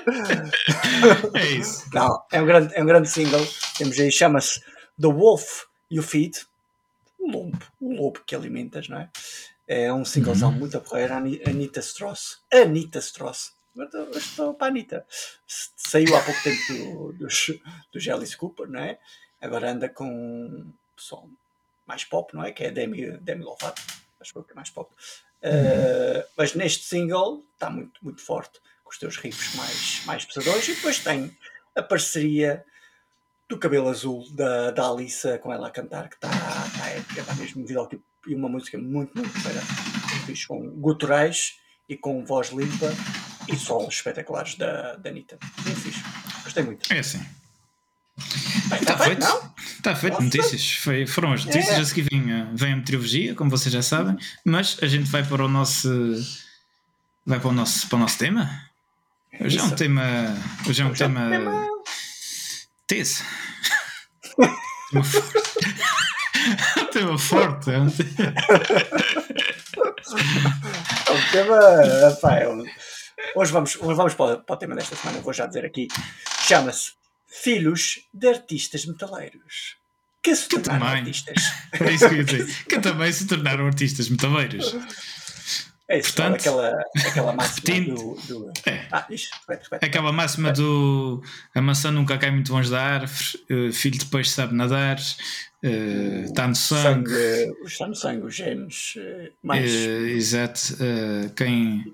[1.35, 1.85] É isso.
[1.93, 3.45] Não, é um grande, é um grande single.
[3.77, 4.61] Temos aí, chama-se
[5.01, 6.47] The Wolf You Feed.
[7.19, 9.09] O lobo, o lobo que alimentas, não é?
[9.67, 10.59] É um singlezão uhum.
[10.59, 11.15] muito a porreiro.
[11.15, 12.39] Anita Stross.
[12.53, 13.53] Anita Stross
[14.17, 15.07] estou para a Anitta.
[15.47, 17.51] Saiu há pouco tempo do, dos,
[17.93, 18.99] do Alice Cooper, não é?
[19.41, 21.29] Agora anda com som
[21.87, 22.53] mais pop, não é?
[22.53, 23.83] Que é Demi, Demi Lovato,
[24.21, 24.91] acho que é mais pop.
[25.43, 25.51] Uhum.
[25.51, 30.67] Uh, mas neste single está muito, muito forte, com os teus riffs mais, mais pesadões.
[30.69, 31.37] E depois tem
[31.75, 32.65] a parceria
[33.49, 37.35] do cabelo azul da, da Alissa com ela a cantar, que está tá épica, está
[37.35, 37.67] mesmo um
[38.27, 39.61] e uma música muito, muito feira.
[40.25, 42.87] Fiz com guturais e com voz limpa
[43.49, 45.39] e solos espetaculares da, da Anitta.
[45.65, 46.03] Muito fixe.
[46.45, 46.93] Gostei muito.
[46.93, 47.25] É assim.
[48.81, 49.55] Está feito, não?
[49.57, 50.25] Está feito, Nossa.
[50.25, 50.73] notícias.
[50.77, 51.77] Foi, foram as notícias.
[51.77, 51.81] É.
[51.81, 54.17] A seguir vem, vem a meteorologia, como vocês já sabem.
[54.45, 55.89] Mas a gente vai para o nosso.
[57.27, 58.71] Vai para o nosso, para o nosso tema.
[59.41, 60.03] Hoje é um tema.
[60.69, 61.21] Hoje é um Hoje tema.
[61.21, 61.69] É um tema...
[62.87, 63.25] Tese.
[66.81, 67.71] um tema forte.
[67.71, 68.35] É um tema.
[71.07, 72.17] É um tema.
[72.21, 72.65] Pá, é um
[73.35, 75.89] Hoje vamos, hoje vamos para, para o tema desta semana, vou já dizer aqui.
[76.47, 76.93] Chama-se
[77.27, 79.77] Filhos de Artistas Metaleiros.
[80.25, 81.45] Que se tornaram que artistas.
[81.81, 82.65] É isso que eu ia dizer.
[82.65, 84.75] Que também se tornaram artistas metaleiros.
[85.87, 88.15] É isso, Portanto, aquela, aquela máxima do.
[88.27, 88.53] do...
[88.65, 88.87] É.
[88.91, 89.85] Ah, isto, repete, repete.
[89.85, 91.23] Aquela máxima do
[91.55, 96.25] a maçã nunca cai muito longe da árvore, uh, filho de peixe sabe nadar, uh,
[96.25, 97.11] está no sangue.
[97.11, 97.67] sangue.
[97.67, 99.71] Está no sangue, os genes uh, mais.
[99.71, 100.79] exato.
[101.37, 101.85] quem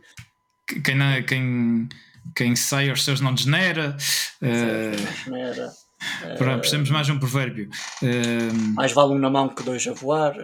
[0.84, 1.88] quem, não, quem,
[2.34, 3.96] quem sai aos seus não degenera.
[4.42, 5.70] Uh,
[6.38, 7.68] Pronto, precisamos mais um provérbio.
[8.02, 10.34] Uh, mais vale um na mão que dois a voar.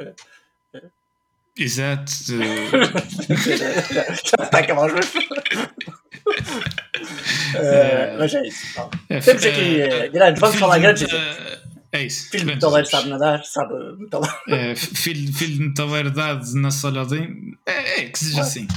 [1.57, 2.13] Exato.
[3.57, 5.23] Já está a acabar os uh,
[8.19, 8.91] Mas é isso.
[9.09, 11.09] É, Temos aqui uh, grandes, vamos falar grandes.
[11.97, 12.29] É isso.
[12.31, 14.37] Filho de metaleiro sabe nadar, sabe metaleiro.
[14.49, 17.57] É, filho, filho de metaleiro dado na Solodem.
[17.65, 18.69] É, é que seja assim.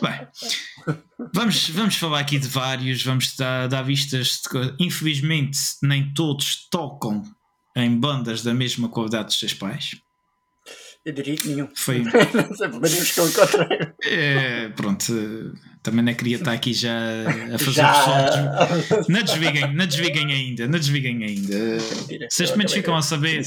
[0.00, 0.96] Bem,
[1.34, 4.40] vamos, vamos falar aqui de vários, vamos dar, dar vistas.
[4.40, 7.22] De, infelizmente, nem todos tocam
[7.76, 9.96] em bandas da mesma qualidade dos seus pais.
[11.04, 11.68] Eu diria que nenhum.
[11.74, 11.98] Foi.
[12.04, 13.92] não sei, que eu encontrei.
[14.04, 15.12] É, pronto,
[15.82, 16.96] também não queria estar aqui já
[17.52, 18.68] a fazer já...
[19.08, 21.78] Não desliguem, não desliguem ainda, não desliguem ainda.
[22.30, 23.42] Vocês pelo menos ficam a saber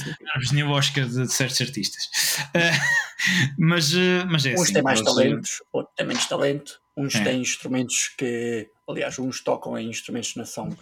[0.65, 2.09] o Oscar de, certos artistas.
[2.53, 4.73] Uh, mas, uh, mas é uns assim.
[4.73, 6.81] têm mais talentos, outros têm menos talento.
[6.97, 7.23] Uns é.
[7.23, 10.77] têm instrumentos que, aliás, uns tocam em instrumentos que não são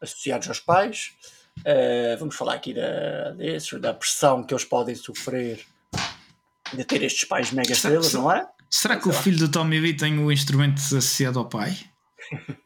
[0.00, 1.12] associados aos pais.
[1.60, 5.66] Uh, vamos falar aqui da, desse, da pressão que eles podem sofrer
[6.72, 8.46] de ter estes pais mega estrelas, não é?
[8.70, 11.76] Será que o filho do Tommy Lee tem o instrumento associado ao pai?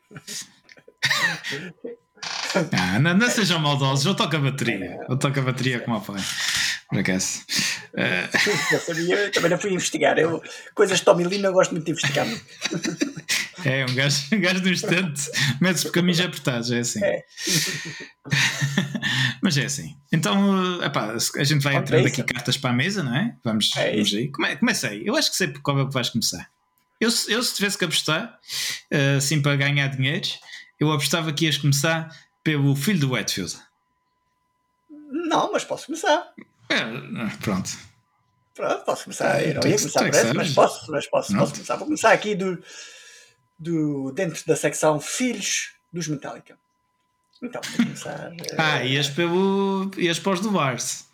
[2.73, 4.99] ah, não, não sejam maldosos, eu toco a bateria.
[5.09, 6.21] Eu toco a bateria como o pai.
[6.89, 7.45] Por acaso.
[7.95, 8.81] Uh...
[8.81, 10.19] sabia, também não fui investigar.
[10.19, 10.43] Eu,
[10.75, 12.27] coisas de Tommy Lee não gosto muito de investigar.
[13.65, 17.05] É, um gajo, um gajo no instante mete-se por caminhos apertados, é assim.
[17.05, 17.23] É.
[19.51, 19.97] Mas é assim.
[20.13, 23.37] Então, epá, a gente vai entrando aqui cartas para a mesa, não é?
[23.43, 24.29] Vamos, é vamos aí.
[24.29, 25.03] Come, comecei.
[25.05, 26.49] Eu acho que sei por qual é que vais começar.
[27.01, 28.39] Eu, eu se tivesse que apostar,
[28.93, 30.29] uh, assim para ganhar dinheiro,
[30.79, 33.59] eu apostava que ias começar pelo filho do Wetfield.
[35.11, 36.33] Não, mas posso começar.
[36.69, 36.79] É,
[37.43, 37.77] pronto.
[38.55, 39.43] Pronto, posso começar.
[39.43, 41.75] Eu não ia começar por esse, mas posso, mas posso, posso começar.
[41.75, 42.63] Vou começar aqui do,
[43.59, 46.57] do, dentro da secção Filhos dos Metallica.
[47.43, 48.33] Então, começar.
[48.59, 51.09] ah, ias, pelo, ias para os do Bars.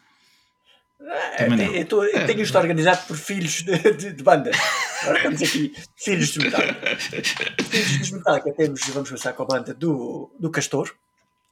[1.01, 4.57] Ah, eu, tô, eu tenho isto organizado por filhos de, de, de bandas.
[5.03, 6.97] Agora temos aqui filhos de Metallica.
[6.97, 10.93] Filhos de Metallica temos, vamos começar com a banda do, do Castor.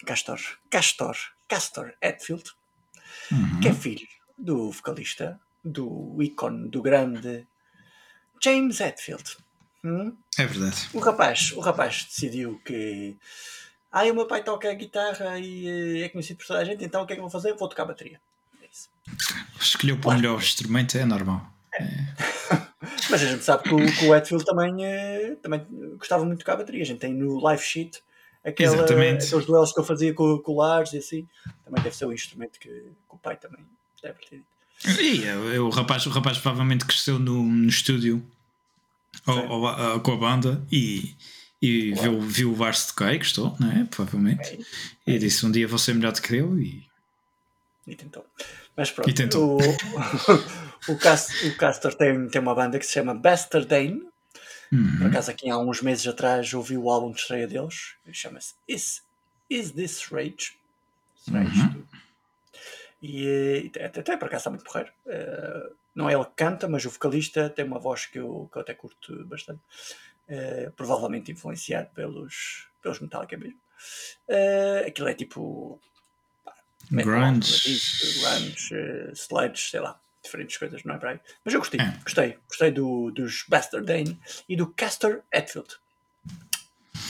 [0.04, 0.40] Castor.
[0.70, 1.16] Castor.
[1.48, 2.50] Castor Hetfield.
[3.30, 3.60] Uhum.
[3.60, 7.46] Que é filho do vocalista, do ícone, do grande
[8.42, 9.36] James Hetfield.
[9.84, 10.16] Hum?
[10.38, 10.88] É verdade.
[10.92, 13.16] O rapaz, o rapaz decidiu que
[13.94, 17.02] ah, o meu pai toca guitarra e eh, é conhecido por toda a gente, então
[17.02, 17.54] o que é que eu vou fazer?
[17.54, 18.20] Vou tocar bateria.
[18.60, 18.90] É isso.
[19.60, 21.46] Escolheu para o melhor instrumento, é normal.
[21.72, 21.86] É.
[23.08, 25.64] Mas a gente sabe que o, que o Hetfield também, eh, também
[25.96, 26.82] gostava muito de tocar bateria.
[26.82, 28.02] A gente tem no live sheet
[28.44, 31.28] aquela, aqueles duelos que eu fazia com, com o Lars e assim.
[31.64, 33.64] Também deve ser um instrumento que, que o pai também
[34.02, 34.42] deve ter.
[35.00, 38.26] E é, o, rapaz, o rapaz provavelmente cresceu no, no estúdio
[39.24, 41.14] ou, ou, com a banda e,
[41.64, 43.84] e viu, viu o Vars tocar e gostou, não é?
[43.84, 44.60] Provavelmente.
[45.06, 45.14] É, é.
[45.14, 46.60] E disse: Um dia vou ser melhor do que eu.
[46.60, 46.86] E,
[47.86, 48.26] e tentou.
[48.76, 49.58] Mas pronto, e tentou.
[49.58, 54.02] O, o, Cast, o Castor tem, tem uma banda que se chama Bastardane.
[54.70, 54.98] Uhum.
[54.98, 57.94] Por acaso, aqui há uns meses atrás, ouvi o álbum de estreia deles.
[58.12, 59.02] Chama-se Is,
[59.48, 60.58] Is This Rage?
[61.30, 61.84] Rage uhum.
[63.00, 64.92] E até, até por acaso está muito porreiro.
[65.06, 68.58] Uh, não é ele que canta, mas o vocalista tem uma voz que eu, que
[68.58, 69.60] eu até curto bastante.
[70.28, 73.58] Uh, provavelmente influenciado pelos, pelos Metallica mesmo.
[74.28, 75.80] Uh, aquilo é tipo.
[76.90, 77.78] grunge.
[78.20, 80.00] Grunge, uh, sludge, sei lá.
[80.22, 81.20] Diferentes coisas, não é para aí.
[81.44, 81.98] Mas eu gostei, é.
[82.02, 82.38] gostei.
[82.48, 85.68] Gostei do, dos Bastardane e do Castor Hetfield.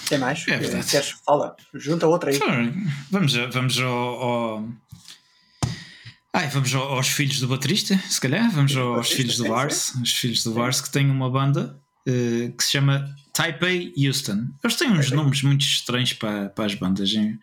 [0.09, 0.47] Tem mais?
[0.49, 0.91] É verdade.
[0.91, 1.11] Queres?
[1.25, 2.41] Fala, junta outra aí.
[3.11, 4.69] Vamos, vamos ao, ao
[6.37, 8.51] Ai, vamos aos filhos do baterista, se calhar.
[8.51, 9.95] Vamos aos filhos do Vars.
[10.03, 14.49] Os filhos do Vars que têm uma banda uh, que se chama Taipei Houston.
[14.63, 17.13] Eles têm uns nomes muito estranhos para, para as bandas.
[17.13, 17.39] Hein?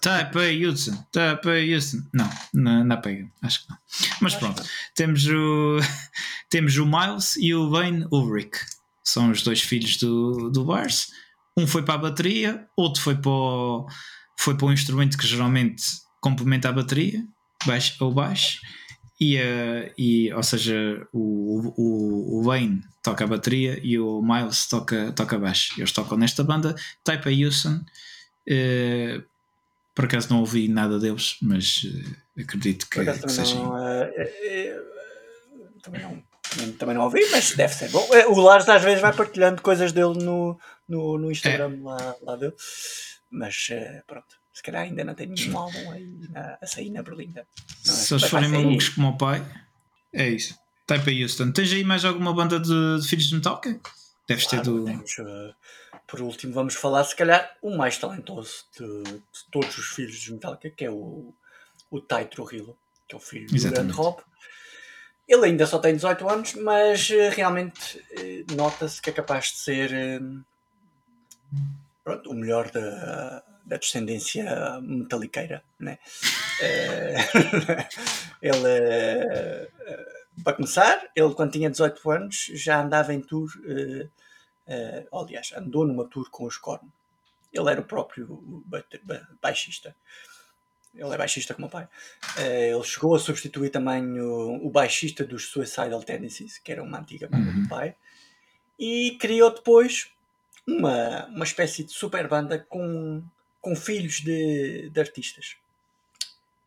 [0.00, 0.96] Taipei Houston.
[1.10, 2.02] Taipei Houston.
[2.12, 3.28] Não, não, não pega.
[3.42, 3.78] Acho que não.
[4.20, 4.62] Mas pronto.
[4.94, 5.78] Temos o,
[6.48, 8.58] temos o Miles e o Wayne Ulrich.
[9.04, 11.08] São os dois filhos do, do Vars.
[11.58, 13.86] Um foi para a bateria, outro foi para o,
[14.38, 15.82] foi para o instrumento que geralmente
[16.20, 17.22] complementa a bateria
[17.66, 18.60] baixo ou baixo
[19.22, 24.66] e, uh, e ou seja o, o, o Wayne toca a bateria e o Miles
[24.66, 29.24] toca, toca baixo eles tocam nesta banda Type A Houston uh,
[29.94, 33.04] por acaso não ouvi nada deles mas uh, acredito que, que
[35.82, 36.22] também não
[36.78, 38.06] também não ouvi, mas deve ser bom.
[38.28, 41.82] O Lars às vezes vai partilhando coisas dele no, no, no Instagram é.
[41.82, 42.52] lá, lá dele,
[43.30, 43.68] mas
[44.06, 47.40] pronto se calhar ainda não tem nenhum álbum aí na, a sair na Berlinda.
[47.40, 47.88] É?
[47.88, 49.44] Se eles forem malucos como o pai,
[50.12, 50.58] é isso.
[50.86, 51.52] Type a Houston.
[51.52, 53.80] Tens aí mais alguma banda de, de filhos de Metallica?
[54.28, 54.84] Deves claro, ter do.
[54.84, 55.54] Temos, uh,
[56.06, 60.32] por último, vamos falar, se calhar, o mais talentoso de, de todos os filhos de
[60.32, 61.32] Metallica, que é o,
[61.90, 62.76] o Tai Trujillo,
[63.08, 63.68] que é o filho Exatamente.
[63.68, 64.22] do Grande Rob.
[65.26, 69.58] Ele ainda só tem 18 anos, mas uh, realmente uh, nota-se que é capaz de
[69.58, 70.22] ser
[72.04, 75.98] pronto, o melhor da da descendência metaliqueira, né?
[76.60, 85.18] Uh, ele, uh, para começar, ele quando tinha 18 anos já andava em tour, uh,
[85.18, 86.88] aliás, andou numa tour com os Korn.
[87.52, 88.64] Ele era o próprio
[89.42, 89.94] baixista.
[90.94, 91.88] Ele é baixista como o pai.
[92.38, 97.28] ele chegou a substituir também o, o baixista dos Suicidal Tendencies, que era uma antiga
[97.28, 97.62] banda uhum.
[97.62, 97.94] do pai,
[98.78, 100.10] e criou depois
[100.66, 103.22] uma, uma espécie de super banda com
[103.62, 105.56] com filhos de, de artistas.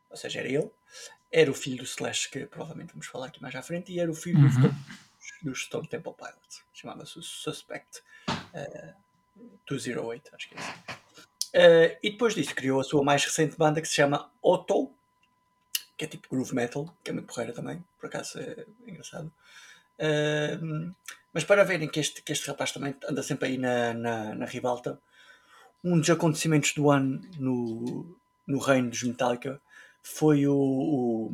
[0.09, 0.71] Ou seja, era ele,
[1.31, 4.09] era o filho do Slash, que provavelmente vamos falar aqui mais à frente, e era
[4.09, 4.73] o filho uhum.
[5.43, 6.63] dos, Stone Temple Pilots.
[6.73, 8.93] Chamava-se Suspect uh,
[9.67, 10.71] 208, acho que é assim.
[11.55, 14.91] Uh, e depois disso criou a sua mais recente banda que se chama Otto,
[15.97, 19.31] que é tipo groove metal, que é muito porreira também, por acaso é engraçado.
[19.99, 20.93] Uh,
[21.33, 24.45] mas para verem que este, que este rapaz também anda sempre aí na, na, na
[24.45, 24.97] ribalta,
[25.85, 28.17] um dos acontecimentos do ano no,
[28.47, 29.61] no reino dos Metallica
[30.01, 31.31] foi o, o,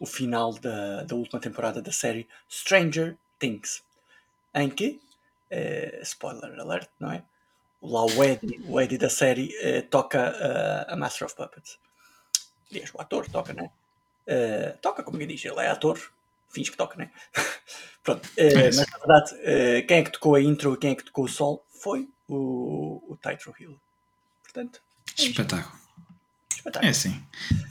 [0.00, 3.84] o final da, da última temporada da série Stranger Things,
[4.52, 5.00] em que,
[5.52, 7.22] uh, spoiler alert, não é?
[7.80, 11.78] Lá o Eddie, o Eddie da série uh, toca uh, a Master of Puppets.
[12.68, 13.70] Aliás, o ator toca, né?
[14.26, 16.00] Uh, toca, como eu diz, ele é ator,
[16.48, 17.12] finge que toca, né?
[18.02, 21.04] Pronto, é mas na verdade, quem é que tocou a intro e quem é que
[21.04, 23.78] tocou o sol foi o, o Titro Hill.
[24.42, 24.80] Portanto,
[25.18, 25.78] é espetáculo.
[26.50, 26.86] espetáculo.
[26.86, 27.22] É assim.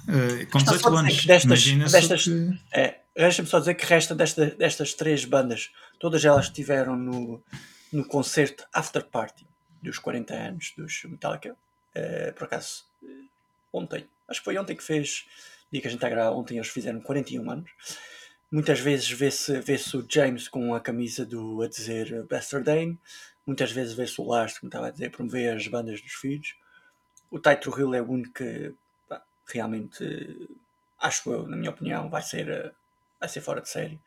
[0.07, 2.59] Uh, com 18 anos, destas, destas, que...
[2.73, 7.41] é, Resta-me só dizer que resta desta, destas três bandas, todas elas estiveram no,
[7.91, 9.47] no concerto After Party
[9.81, 11.55] dos 40 anos dos Metallica.
[11.95, 12.83] Uh, por acaso,
[13.71, 15.25] ontem, acho que foi ontem que fez,
[15.71, 17.71] dia que a gente está a gravar, ontem eles fizeram 41 anos.
[18.51, 22.99] Muitas vezes vê-se vê o James com a camisa do a dizer Bastardane,
[23.45, 26.55] muitas vezes vê-se o como estava a dizer, promover as bandas dos filhos.
[27.29, 28.73] O Taito Hill é o único que
[29.07, 30.49] pá, realmente,
[30.99, 32.73] acho eu, na minha opinião, vai ser,
[33.19, 33.99] vai ser fora de série.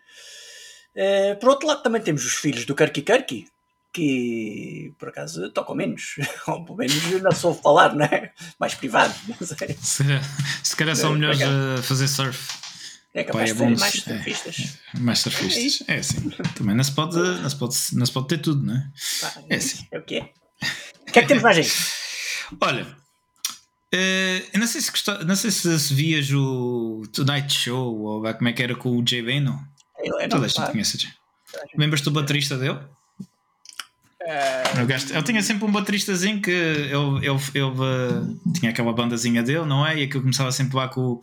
[0.94, 3.48] É, por outro lado, também temos os filhos do Kirky Kirky,
[3.92, 8.32] que por acaso tocam menos, ou pelo menos não sou falar, não é?
[8.58, 9.76] Mais privado, não sei.
[9.80, 10.04] Se,
[10.62, 12.67] se calhar são melhores a fazer surf.
[13.14, 14.78] É capaz Pai, é de mais surfistas.
[14.94, 16.30] É, mais surfistas, é, assim.
[16.54, 18.90] Também não se, pode, não, se pode, não se pode ter tudo, não é?
[19.48, 19.86] é assim.
[19.90, 20.32] É o que é.
[21.08, 21.66] O que é que temos mais aí?
[22.60, 28.34] Olha, uh, não sei se, gostou, não sei se, se vias o Tonight Show ou
[28.34, 29.58] como é que era com o Jay Leno.
[30.30, 31.08] Toda a gente conhece.
[31.76, 32.78] Lembras-te do baterista dele?
[34.28, 39.42] Uh, gasto, ele tinha sempre um bateristazinho que ele, ele, ele uh, tinha aquela bandazinha
[39.42, 39.96] dele, não é?
[39.96, 41.18] E aquilo começava sempre lá com,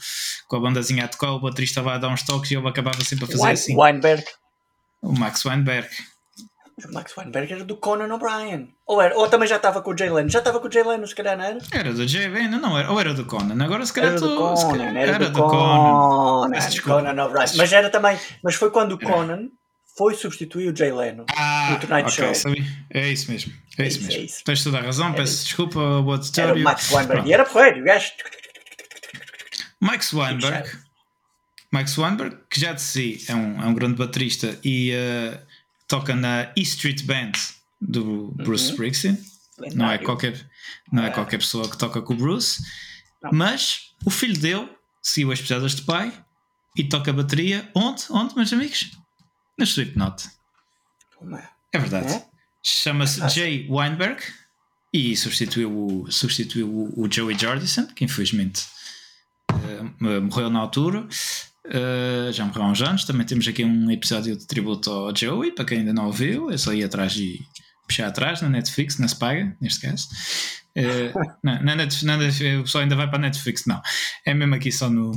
[0.48, 3.00] com a bandazinha a tocar, o baterista vai a dar uns toques e ele acabava
[3.04, 3.78] sempre a fazer Wein, assim.
[3.78, 4.26] Weinberg.
[5.04, 5.88] O Max Weinberg.
[6.84, 8.70] O Max Weinberg era do Conan O'Brien.
[8.88, 10.30] Ou, era, ou também já estava com o Jay Leno.
[10.30, 11.60] Já estava com o Jay Leno, se calhar, não era?
[11.72, 12.91] Era do Jay Leno, não era.
[12.91, 13.63] Ou era do Conan.
[13.63, 16.50] Agora se calhar era do Conan, calhar, era, era, do, do Conan.
[16.50, 17.50] Conan, Conan O'Brien.
[17.56, 18.18] Mas era também.
[18.44, 19.50] Mas foi quando o Conan
[19.98, 22.36] foi substituir o Jay Leno ah, no Tonight okay, Show.
[22.36, 22.66] Sabe?
[22.90, 23.54] É isso mesmo.
[23.78, 24.22] É, é isso, mesmo.
[24.22, 24.44] É isso.
[24.44, 25.46] Tens toda a razão, peço isso.
[25.46, 26.52] desculpa ao auditório.
[26.52, 28.12] Era o Max Weinberg e era porreiro, o gajo.
[29.80, 30.70] Max Weinberg.
[31.72, 35.40] Max Weinberg, que já de si é um, é um grande baterista e uh,
[35.88, 37.34] toca na E Street Band
[37.82, 38.72] do Bruce uhum.
[38.72, 39.18] Springsteen.
[39.74, 40.34] Não é, qualquer,
[40.92, 42.62] não é, é qualquer pessoa que toca com o Bruce,
[43.24, 43.32] não.
[43.32, 44.70] mas o filho dele
[45.02, 46.12] seguiu as pesadas de pai
[46.78, 48.04] e toca bateria onde?
[48.10, 48.92] Onde, meus amigos?
[49.58, 50.30] No Slipknot.
[51.72, 52.13] É verdade.
[52.13, 52.26] É?
[52.63, 54.22] Chama-se é Jay Weinberg
[54.91, 58.63] e substituiu o, substituiu o, o Joey Jordison, que infelizmente
[59.52, 61.08] uh, morreu na altura.
[61.65, 63.06] Uh, já morreu há uns anos.
[63.06, 66.50] Também temos aqui um episódio de tributo ao Joey, para quem ainda não ouviu.
[66.50, 67.39] É só ir atrás e
[67.88, 70.08] puxar atrás na Netflix, não se paga, neste caso.
[70.78, 73.82] Uh, na Netflix, na Netflix, o pessoal ainda vai para a Netflix, não.
[74.26, 75.12] É mesmo aqui só no,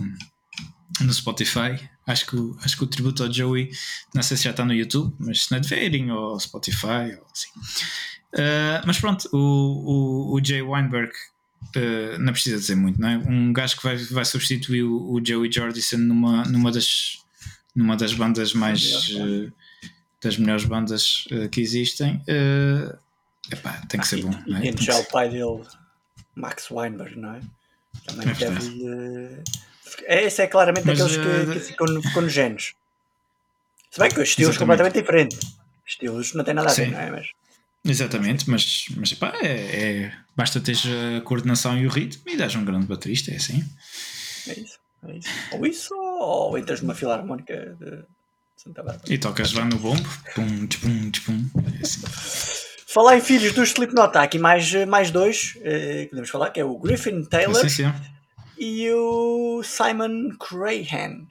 [1.00, 1.78] no Spotify.
[2.08, 3.70] Acho que, acho que o tributo ao Joey,
[4.14, 7.26] não sei se já está no YouTube, mas se não é verem, ou Spotify, ou
[7.30, 7.50] assim.
[8.32, 11.12] Uh, mas pronto, o, o, o Jay Weinberg
[11.76, 13.18] uh, não precisa dizer muito, não é?
[13.18, 17.22] Um gajo que vai, vai substituir o, o Joey Jordison numa, numa, das,
[17.76, 19.10] numa das bandas mais.
[19.10, 19.52] Uh,
[20.20, 22.20] das melhores bandas que existem.
[23.52, 24.32] Epá, tem que ser bom.
[24.48, 24.76] E, é?
[24.76, 25.62] já o pai dele,
[26.34, 27.40] Max Weinberg, não é?
[28.04, 29.44] Também é deve
[30.06, 32.74] esse é claramente Mas, daqueles que, uh, que ficam, ficam nos genes.
[33.90, 35.38] Se bem que os estilos completamente diferentes.
[35.86, 36.90] Estilos não tem nada a ver, Sim.
[36.90, 37.10] não é?
[37.10, 37.28] Mas...
[37.84, 40.76] Exatamente, mas, mas epá, é, é, basta ter
[41.16, 43.64] a coordenação e o ritmo e dás um grande baterista, é assim.
[44.48, 45.28] É isso, é isso.
[45.52, 48.02] Ou isso, ou entras numa filarmónica de
[48.56, 49.10] Santa Bárbara.
[49.10, 52.02] E tocas lá no bombo, pum, tchum, tchum, é assim.
[52.86, 56.60] Falar em filhos do Slipknot, há aqui mais, mais dois eh, que podemos falar, que
[56.60, 57.62] é o Griffin Taylor.
[57.62, 57.92] Sim, sim
[58.58, 61.26] e o Simon Crahan,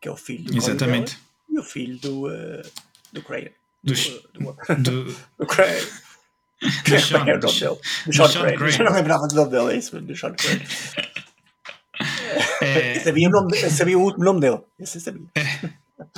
[0.00, 1.18] que é o filho do Exatamente.
[1.48, 2.62] e o filho do, uh,
[3.12, 3.50] do Crahan.
[3.82, 5.86] Do, do, do, do Crahan.
[6.84, 7.78] Do Sean, é o nome dele.
[8.06, 8.70] Do Sean, Crahan.
[8.70, 10.60] Já não lembrava do nome dele, é isso, do Sean Crahan.
[12.60, 12.98] É...
[13.00, 14.60] sabia, o nome, sabia o último nome dele.
[14.80, 15.26] Esse sabia.
[15.34, 15.70] É.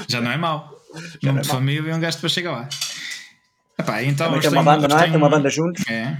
[0.08, 0.80] Já não é mau.
[1.20, 2.68] Já nome é de família e um gasto para chegar lá.
[3.78, 5.04] Epá, então tem uma banda, não é?
[5.04, 5.84] Tem uma banda juntos.
[5.88, 6.16] É,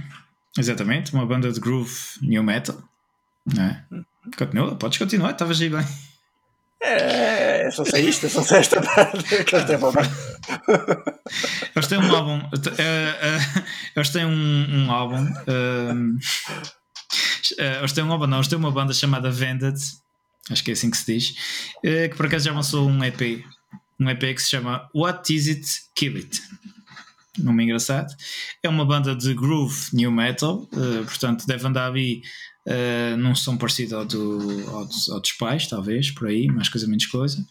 [0.57, 1.13] exatamente.
[1.13, 2.77] Uma banda de groove new metal.
[3.45, 3.83] Não é?
[3.91, 4.03] Hum.
[4.35, 5.85] Continua, podes continuar, estavas aí bem.
[6.81, 9.65] É, só sei isto, só sei esta parte que eles
[11.87, 12.37] têm um álbum.
[12.37, 13.63] Uh, uh,
[13.95, 15.23] eles têm um, um álbum.
[15.23, 16.19] Uh,
[17.79, 19.77] eles têm um álbum, não, eles têm uma banda chamada Vended,
[20.51, 21.35] acho que é assim que se diz,
[21.81, 23.43] que por acaso já lançou um EP.
[23.99, 26.41] Um EP que se chama What Is It Kill It.
[27.39, 28.13] Nome engraçado.
[28.61, 30.67] É uma banda de groove new metal,
[31.05, 32.21] portanto deve andar ali
[32.67, 36.67] Uh, num som parecido ao, do, ao, dos, ao dos pais, talvez, por aí, mais
[36.67, 37.47] coisa, menos coisa.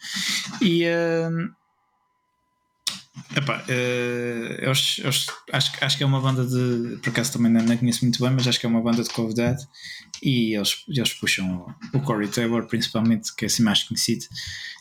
[0.60, 0.84] E.
[0.84, 1.50] Uh,
[3.34, 5.32] epá, uh, eu, eu, acho,
[5.80, 6.98] acho que é uma banda de.
[6.98, 9.08] Por acaso também não, não conheço muito bem, mas acho que é uma banda de
[9.08, 9.32] Cove
[10.22, 14.26] e eles, eles puxam o, o Corey Taylor, principalmente, que é assim mais conhecido.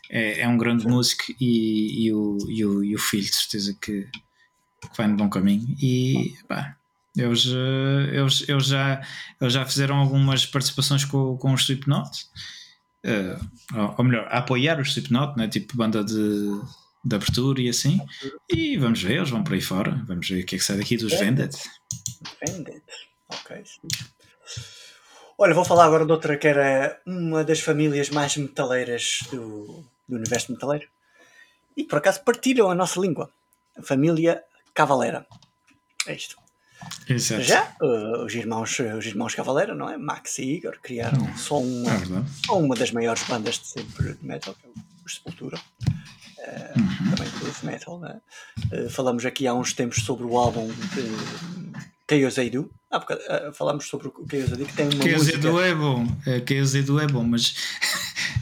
[0.09, 3.73] É, é um grande músico e, e, o, e, o, e o filho, de certeza,
[3.81, 5.75] que, que vai no bom caminho.
[5.81, 6.75] E epá,
[7.18, 7.45] eles,
[8.11, 9.01] eles, eles, já,
[9.39, 12.26] eles já fizeram algumas participações com, com os Slipknot,
[13.05, 15.47] uh, ou melhor, a apoiar os Slipknot, né?
[15.47, 16.13] tipo banda de,
[17.03, 17.99] de abertura e assim.
[18.49, 20.03] E vamos ver, eles vão por aí fora.
[20.07, 21.55] Vamos ver o que é que sai daqui dos Vended.
[22.45, 22.84] Vended,
[23.30, 23.63] ok.
[25.38, 30.16] Olha, vou falar agora de outra que era uma das famílias mais metaleiras do, do
[30.16, 30.88] universo metaleiro,
[31.76, 33.30] e por acaso partilham a nossa língua.
[33.78, 34.43] A família
[34.74, 35.26] Cavalera.
[36.07, 36.38] É isto.
[37.07, 37.43] Exato.
[37.43, 39.97] Já uh, os, irmãos, os irmãos Cavalera, não é?
[39.97, 41.38] Max e Igor criaram hum.
[41.38, 45.57] só uma, é uma das maiores bandas de sempre de metal, que é o Sepultura.
[45.57, 47.15] Uh, uhum.
[47.15, 47.32] Também
[47.63, 48.21] metal, né?
[48.71, 52.71] Uh, falamos aqui há uns tempos sobre o álbum de Chaos Edu.
[52.91, 55.38] Ah, porque, uh, falámos sobre o Chaos Edu que tem uma Chaos música...
[55.38, 57.55] Edu é bom, é, Chaos Edu é bom, mas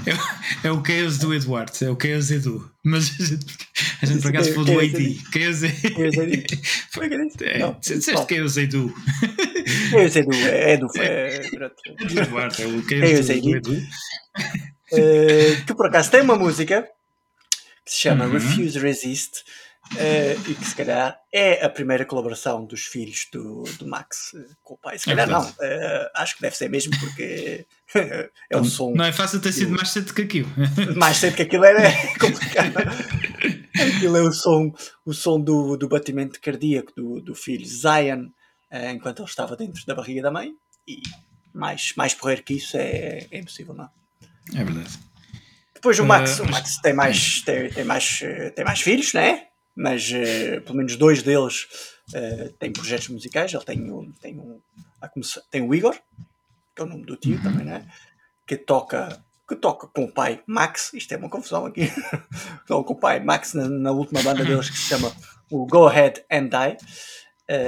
[0.06, 2.72] é, é, o Chaos do Eduardo, é o Chaos Edu.
[2.84, 3.12] Mas
[4.04, 5.18] a gente, por acaso falou do AD.
[5.32, 6.62] Chaos Edu.
[6.92, 7.46] Foi que disse?
[7.46, 8.94] É, disseste Chaos Edu.
[9.92, 10.88] Chaos Edu, é Edu.
[11.00, 13.72] É, do Eduardo, é o Chaos Edu.
[14.92, 16.88] Uh, que por acaso tem uma música
[17.86, 18.34] que se chama uhum.
[18.34, 19.44] Refuse Resist
[19.92, 24.46] uh, e que se calhar é a primeira colaboração dos filhos do, do Max uh,
[24.64, 24.98] com o pai.
[24.98, 27.66] Se calhar é não, uh, acho que deve ser mesmo porque
[28.50, 28.94] é o som.
[28.94, 30.50] Não é fácil ter sido mais cedo que aquilo.
[30.96, 32.74] mais cedo que aquilo era complicado.
[33.96, 34.72] aquilo é o som,
[35.06, 38.28] o som do, do batimento cardíaco do, do filho Zion
[38.92, 40.52] enquanto ele estava dentro da barriga da mãe
[40.88, 41.02] e
[41.54, 43.86] mais, mais porreiro que isso é, é impossível, não
[44.56, 44.64] é?
[44.64, 45.00] verdade.
[45.76, 48.20] Depois o Max, uh, o Max tem mais, tem, tem, mais,
[48.56, 49.48] tem mais filhos, né?
[49.76, 51.68] mas uh, pelo menos dois deles
[52.14, 53.54] uh, têm projetos musicais.
[53.54, 54.62] Ele tem, um, tem, um,
[55.50, 55.98] tem o Igor,
[56.76, 57.44] que é o nome do tio uhum.
[57.44, 57.88] também, né?
[58.46, 61.92] que toca que toca com o pai Max, isto é uma confusão aqui,
[62.68, 65.12] toca com o pai Max na, na, última banda deles que se chama
[65.50, 66.78] o Go Ahead and Die,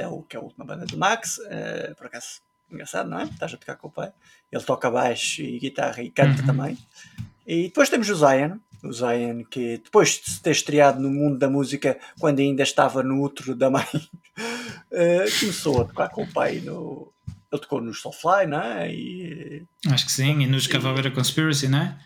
[0.08, 3.26] uh, que é a última banda do Max, uh, por acaso engraçado, não é?
[3.26, 4.12] Estás a tocar com o pai,
[4.52, 6.48] ele toca baixo e guitarra e canta uhum.
[6.48, 6.78] também.
[7.46, 11.38] E depois temos o Zion, o Zion, que depois de se ter estreado no mundo
[11.38, 16.34] da música, quando ainda estava no útero da mãe, uh, começou a tocar com o
[16.34, 17.12] pai no.
[17.56, 18.92] Ele tocou nos Soulfly, não é?
[18.92, 21.98] E, acho que sim, e nos Cavalera Conspiracy, não é?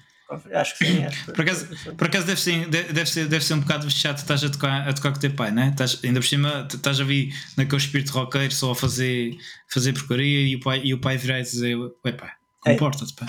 [0.54, 1.04] Acho que sim.
[1.04, 4.44] Acho por acaso, por acaso deve, ser, deve, ser, deve ser um bocado chato estás
[4.44, 5.70] a tocar, a tocar com o teu pai, né?
[5.70, 9.36] Estás, ainda por cima estás a vir naquele espírito roqueiro só a fazer,
[9.68, 13.26] fazer porcaria e o pai, e o pai virar e dizer: Ué pá, comporta-te, pá.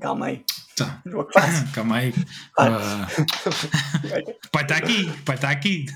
[0.00, 0.44] Calma aí.
[0.74, 1.02] Tá.
[1.74, 2.10] Calma aí.
[2.58, 3.06] Uh...
[4.50, 5.86] pai está aqui, pai está aqui.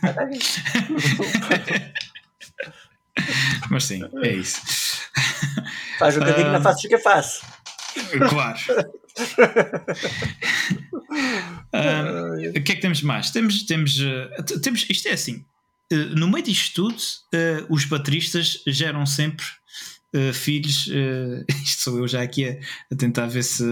[3.70, 4.60] Mas sim, é isso.
[5.98, 7.40] Faz o que eu digo, não faço o que eu faço.
[8.28, 8.58] Claro.
[11.74, 13.30] uh, o que é que temos mais?
[13.30, 15.44] Temos, temos, uh, temos isto é assim.
[15.92, 16.96] Uh, no meio disto tudo,
[17.68, 19.44] os bateristas geram sempre
[20.34, 20.88] filhos,
[21.62, 22.58] isto sou eu já aqui a,
[22.92, 23.64] a tentar ver se,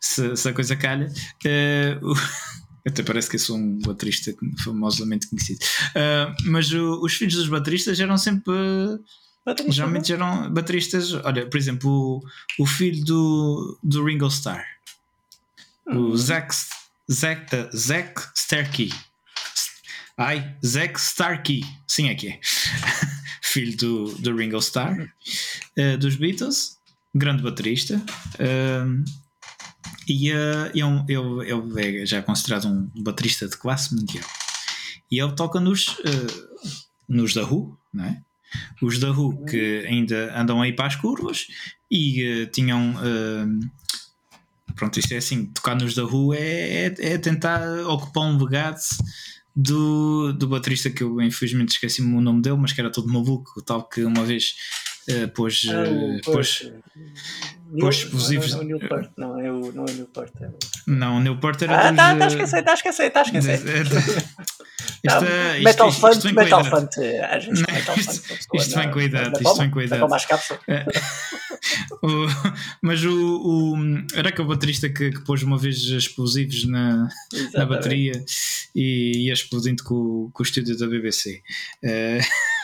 [0.00, 1.08] se, se, a coisa calha.
[2.84, 4.34] Até parece que eu sou um baterista
[4.64, 5.60] famosamente conhecido.
[6.46, 8.52] mas o, os filhos dos bateristas eram sempre.
[9.44, 11.12] Baterista, geralmente eram bateristas.
[11.12, 12.22] Olha, por exemplo,
[12.58, 14.64] o, o filho do, do Ringo Starr,
[15.86, 16.10] uhum.
[16.10, 16.54] o Zack,
[17.10, 18.92] Zack, Zack Starkey.
[20.16, 22.40] Ai, Zack Starkey, sim é que é.
[23.42, 26.78] filho do, do Ringo Starr, uh, dos Beatles,
[27.14, 27.96] grande baterista.
[28.34, 29.04] Uh,
[30.08, 34.24] e uh, ele, ele, é já considerado um baterista de classe mundial.
[35.10, 36.78] E ele toca nos, uh,
[37.08, 38.22] nos da Who, não é?
[38.80, 41.46] Os da Who que ainda andam aí para as curvas
[41.90, 42.94] e uh, tinham.
[44.74, 48.80] pronto, isto é assim: tocar nos da Who é, é, é tentar ocupar um legado
[49.54, 53.60] do, do baterista que eu infelizmente esqueci-me o nome dele, mas que era todo maluco,
[53.62, 54.54] tal que uma vez
[55.10, 56.70] uh, pôs, uh, pôs,
[57.80, 58.54] pôs explosivos.
[58.54, 60.32] Não, é o Newport, não é o, não é o Newport.
[60.40, 60.54] É o...
[60.86, 61.78] Não, o Newport era.
[61.78, 63.48] Ah, dos, tá, tá, esqueci, tá, esqueci, tá, esqueci.
[65.04, 66.88] Isto, é, isto, metal Metal Fund, a Metal Fund.
[68.54, 70.02] Isto vem com a idade, isto vem com a idade.
[72.02, 72.26] o,
[72.80, 73.76] mas o, o,
[74.14, 77.08] era aquele baterista que, que pôs uma vez explosivos na,
[77.52, 78.24] na bateria
[78.74, 81.42] e ia explodindo com, com o estúdio da BBC.
[81.82, 82.20] Uh, eh,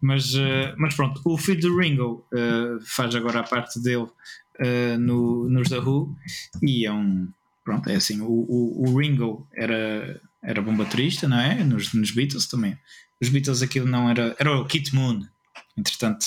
[0.00, 4.06] mas, uh, mas pronto, o filho do Ringo uh, faz agora a parte dele
[4.98, 6.14] no, nos The Who
[6.62, 7.28] e é um.
[7.64, 11.62] Pronto, é assim, o, o, o Ringo era era bom baterista, não é?
[11.62, 12.78] Nos, nos Beatles também.
[13.20, 14.34] Os Beatles aquilo não era.
[14.38, 15.22] Era o Kit Moon.
[15.76, 16.26] Entretanto,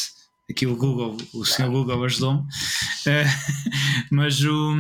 [0.50, 2.42] aqui o Google, o senhor Google ajudou-me.
[2.42, 3.28] Uh,
[4.12, 4.76] mas o.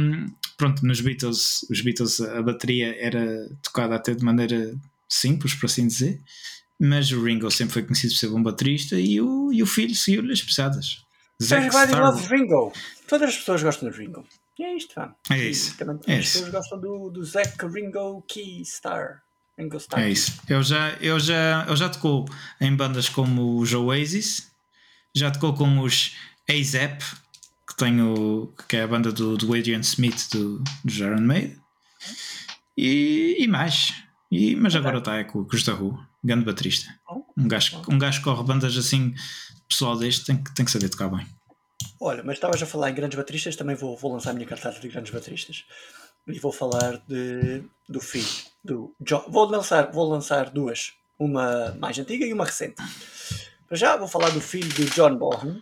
[0.55, 4.75] Pronto, nos Beatles, os Beatles, a bateria era tocada até de maneira
[5.09, 6.21] simples, por assim dizer.
[6.85, 9.95] Mas o Ringo sempre foi conhecido por ser bom baterista e o, e o filho
[9.95, 11.05] seguiu-lhe as pesadas.
[11.41, 12.73] Everybody loves Ringo.
[13.07, 14.25] Todas as pessoas gostam do Ringo.
[14.59, 15.15] E é isto, pá.
[15.31, 15.77] É isso.
[15.77, 19.23] Também é as pessoas gostam do, do Zack Ringo Key Star.
[19.57, 20.01] Ringo Star.
[20.01, 20.41] É isso.
[20.49, 22.25] Eu já, eu já, eu já tocou
[22.59, 24.51] em bandas como os Oasis,
[25.15, 26.17] já tocou com os
[26.49, 27.01] AZAP,
[27.65, 31.57] que, tenho, que é a banda do, do Adrian Smith do, do Iron Maiden,
[32.77, 33.93] e, e mais.
[34.29, 36.87] E, mas agora está é com o Rua, grande baterista.
[37.09, 37.23] Oh.
[37.37, 39.13] Um gajo, um gajo que corre bandas assim,
[39.67, 41.27] pessoal deste, tem que, tem que saber tocar bem.
[41.99, 44.79] Olha, mas estavas a falar em grandes bateristas, também vou, vou lançar a minha cartada
[44.79, 45.65] de grandes bateristas.
[46.27, 48.27] E vou falar de, do filho,
[48.63, 49.25] do John.
[49.27, 52.81] Vou lançar, vou lançar duas, uma mais antiga e uma recente.
[53.67, 55.61] Para já vou falar do filho de John Bonham.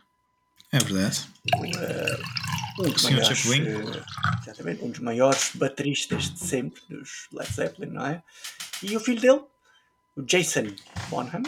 [0.71, 1.27] É verdade.
[1.55, 4.03] Uh, um, dos maiores, uh,
[4.43, 8.23] exatamente, um dos maiores bateristas de sempre dos Led Zeppelin, não é?
[8.83, 9.41] E o filho dele,
[10.15, 10.67] o Jason
[11.09, 11.43] Bonham,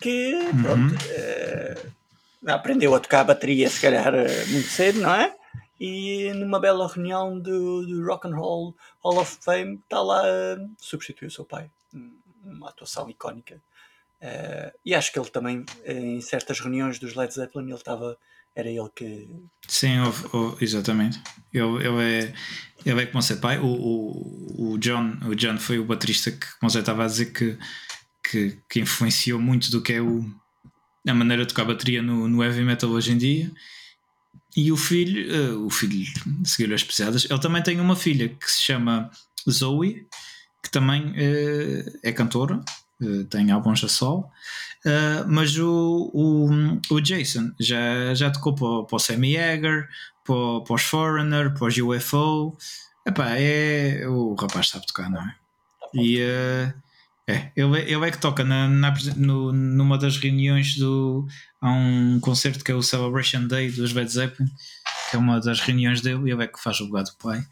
[0.00, 0.62] que uhum.
[0.62, 4.12] pronto, uh, aprendeu a tocar a bateria se calhar
[4.48, 5.34] muito cedo, não é?
[5.80, 10.70] E numa bela reunião do, do Rock and Roll Hall of Fame está lá uh,
[10.78, 11.70] substituiu o seu pai.
[12.44, 13.60] Uma atuação icónica.
[14.20, 18.16] Uh, e acho que ele também, em certas reuniões dos Led Zeppelin, ele estava.
[18.54, 19.28] Era ele que.
[19.68, 19.98] Sim,
[20.60, 21.22] exatamente.
[21.52, 22.34] Ele, ele, é,
[22.84, 23.58] ele é como ser pai.
[23.58, 27.26] O, o, o, John, o John foi o baterista que, como você estava a dizer,
[27.26, 27.56] que,
[28.30, 30.24] que, que influenciou muito do que é o,
[31.06, 33.50] a maneira de tocar bateria no, no heavy metal hoje em dia.
[34.56, 36.04] E o filho, uh, o filho
[36.44, 37.26] seguiu as pesadas.
[37.28, 39.10] Ele também tem uma filha que se chama
[39.48, 40.06] Zoe,
[40.62, 42.60] que também uh, é cantora,
[43.00, 44.30] uh, tem álbuns a sol.
[45.26, 46.48] mas o, o,
[46.90, 49.88] o Jason já, já tocou para, para o Sammy Hagar,
[50.24, 52.56] para, para os Foreigner, para os UFO.
[53.06, 55.34] Epá, é, o rapaz sabe tocar, não é?
[55.94, 56.20] E
[57.28, 61.26] é, ele, ele é que toca na, na, no, numa das reuniões do.
[61.60, 64.48] Há um concerto que é o Celebration Day dos Led Zeppelin,
[65.10, 67.42] que é uma das reuniões dele, ele é que faz o lugar do pai.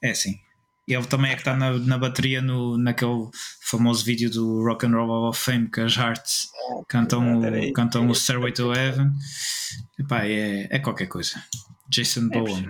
[0.00, 0.38] É assim.
[0.86, 3.28] Ele também é que está na, na bateria no, naquele
[3.60, 6.50] famoso vídeo do Rock and Roll Hall of Fame que as Hearts
[6.86, 9.10] cantam, o, cantam o Stairway to Heaven.
[9.98, 11.42] Epá, é, é qualquer coisa.
[11.88, 12.68] Jason é Bowen.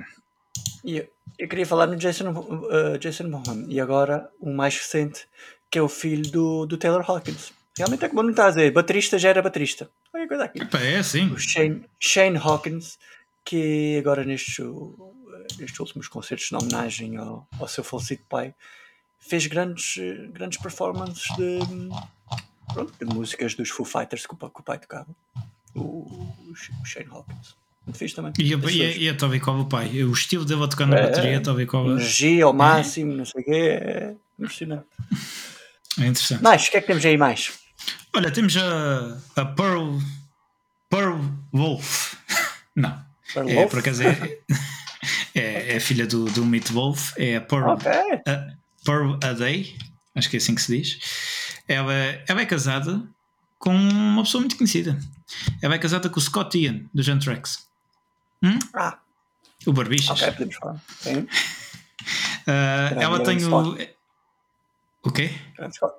[0.83, 1.07] Eu,
[1.39, 5.29] eu queria falar no Jason, uh, Jason Bowen e agora o mais recente
[5.71, 7.53] que é o filho do, do Taylor Hawkins.
[7.77, 9.89] Realmente é como não está a dizer, baterista já era baterista.
[10.13, 10.61] Olha a coisa aqui.
[10.61, 11.31] Epa, é assim.
[11.31, 12.99] O Shane, Shane Hawkins,
[13.45, 14.59] que agora nestes,
[15.59, 18.53] nestes últimos concertos de homenagem ao, ao seu falecido pai,
[19.21, 19.97] fez grandes,
[20.33, 21.61] grandes performances de,
[22.73, 25.09] pronto, de músicas dos Foo Fighters que o, que o pai tocava.
[25.75, 27.57] O, o Shane Hawkins.
[27.89, 28.33] Muito fixe também.
[28.39, 30.03] E, e, e a Toby Cobb, o pai.
[30.05, 31.91] O estilo dele a tocar na é, bateria, a Toby Cobb.
[31.91, 33.17] Energia ao máximo, é.
[33.17, 33.53] não sei o quê.
[33.53, 34.85] É impressionante.
[35.99, 36.43] É interessante.
[36.43, 37.53] Mais, o que é que temos aí mais?
[38.15, 39.99] Olha, temos a, a Pearl,
[40.89, 41.21] Pearl
[41.53, 42.15] Wolf.
[42.75, 43.05] Não.
[43.33, 43.71] Pearl é, Wolf?
[43.71, 44.39] Por acaso é,
[45.35, 47.13] é, é filha do, do Meat Wolf.
[47.17, 48.21] É a Pearl, okay.
[48.27, 49.77] a, Pearl Day.
[50.15, 50.99] Acho que é assim que se diz.
[51.67, 51.93] Ela,
[52.27, 53.03] ela é casada
[53.59, 54.99] com uma pessoa muito conhecida.
[55.61, 57.67] Ela é casada com o Scott Ian, do Gentrax.
[58.43, 58.59] Hum?
[58.75, 58.99] Ah.
[59.67, 60.21] O Barbichas.
[60.21, 60.83] Ok, podemos falar.
[61.01, 61.27] Sim.
[62.49, 63.77] Uh, ela tem o.
[65.05, 65.31] O quê?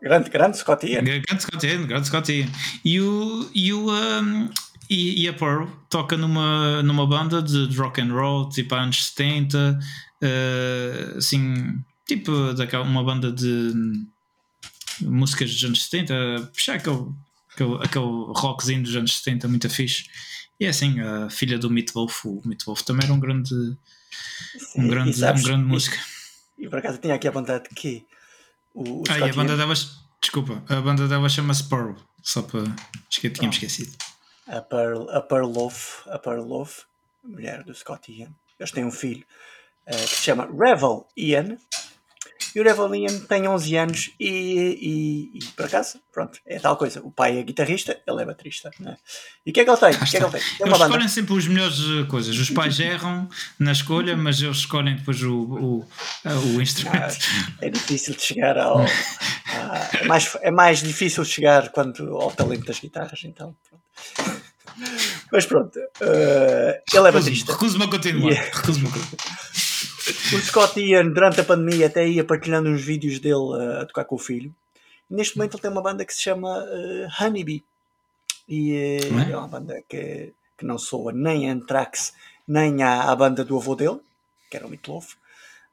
[0.02, 1.04] Grande, grande Scott Ian.
[1.04, 2.48] Grande Scott Ian, grande Scott Ian.
[2.84, 4.50] E, o, e, o, um,
[4.90, 9.06] e, e, a Pearl toca numa, numa banda de, de rock and roll, tipo anos
[9.08, 9.80] 70,
[10.22, 13.74] uh, assim, tipo daquela, uma banda de
[15.02, 17.08] músicas dos anos 70, puxar aquele,
[17.54, 20.06] aquele, aquele rockzinho dos anos 70 muito fixe.
[20.60, 23.56] E é assim, a filha do Meat Wolf, o Meat Wolf também era um grande,
[24.76, 25.98] um grande, sabes, um grande música.
[26.58, 28.06] E, e por acaso tinha aqui a vontade que
[28.74, 29.74] o, o ah, e a banda dela,
[30.22, 32.62] desculpa, a banda dela chama-se Pearl, só para.
[32.62, 33.96] Acho que eu tinha esquecido.
[34.48, 36.74] A Pearl, a Pearl Love, a Pearl Love,
[37.24, 38.34] mulher do Scott Ian.
[38.60, 39.26] Eles têm um filho
[39.88, 41.58] uh, que se chama Revel Ian
[42.56, 47.02] e o Revelian tem 11 anos e, e, e, por acaso, pronto, é tal coisa.
[47.02, 48.72] O pai é guitarrista, ele é baterista.
[48.80, 48.98] Né?
[49.46, 49.92] E o que é que ele tem?
[49.92, 50.42] Que é que ele tem?
[50.42, 52.38] tem eles escolhem sempre as melhores eh, coisas.
[52.38, 53.30] Os pais erram
[53.60, 55.88] na escolha, mas eles escolhem depois o, o,
[56.56, 57.18] o instrumento.
[57.62, 58.80] Não, é difícil de chegar ao.
[58.80, 63.56] A, é, mais, é mais difícil chegar quando, ao talento das guitarras, então.
[63.70, 64.40] Pronto.
[65.32, 67.52] Mas pronto, uh, ele é baterista.
[67.52, 68.32] Recuso-me a continuar.
[68.32, 68.52] Yeah.
[68.56, 69.69] Recuso-me a continuar.
[70.10, 74.06] O Scott Ian, durante a pandemia, até ia partilhando uns vídeos dele uh, a tocar
[74.06, 74.54] com o filho.
[75.10, 77.64] Neste momento ele tem uma banda que se chama uh, Honeybee.
[78.48, 79.32] E uh, é?
[79.32, 79.38] é?
[79.38, 82.14] uma banda que, que não soa nem a Anthrax,
[82.48, 84.00] nem à, à banda do avô dele,
[84.50, 85.16] que era o Meatloaf.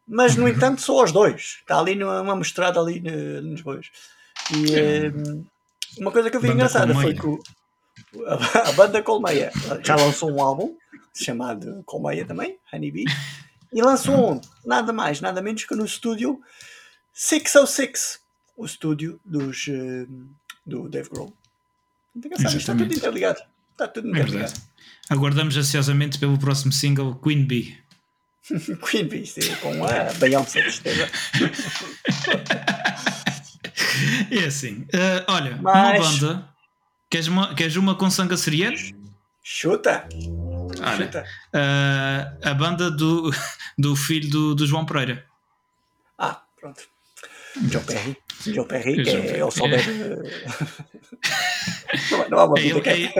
[0.07, 1.59] Mas, no entanto, são os dois.
[1.61, 3.91] Está ali numa, uma mostrada ali nos dois.
[4.55, 5.13] E
[6.01, 7.41] uma coisa que eu vi banda engraçada foi que o,
[8.27, 8.35] a,
[8.69, 9.51] a, banda Colmeia
[9.83, 10.77] já lançou um álbum
[11.15, 13.07] chamado Colmeia também, Honeybee.
[13.77, 16.41] E lançou um, nada mais, nada menos que no estúdio
[17.13, 18.21] 606,
[18.57, 20.09] o estúdio dos, uh,
[20.65, 21.31] do Dave Grohl.
[22.25, 23.39] Está tudo interligado.
[23.73, 24.55] Está tudo é interligado.
[25.11, 27.79] É Aguardamos ansiosamente pelo próximo single Queen Bee.
[28.91, 31.11] Queen Bee, sim, com a Beyoncé, certeza.
[34.31, 36.23] É assim, uh, olha, Mas...
[36.23, 36.49] uma banda.
[37.11, 38.77] Queres uma, queres uma com sangue açoriano?
[39.43, 40.07] Chuta!
[40.83, 41.25] Olha, Chuta.
[41.55, 43.31] Uh, a banda do,
[43.79, 45.25] do filho do, do João Pereira.
[46.19, 46.83] Ah, pronto.
[47.71, 48.17] Joe Perry.
[48.45, 49.81] Joe Perry, que é, o souber.
[52.31, 53.13] não há uma vida que é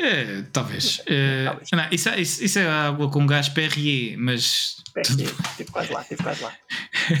[0.00, 0.98] é, talvez.
[0.98, 1.70] Talvez.
[1.72, 4.76] Não, isso, é, isso, isso, é água com gás Perrier, mas.
[4.92, 6.52] Perrier, tive quase lá, tive quase lá.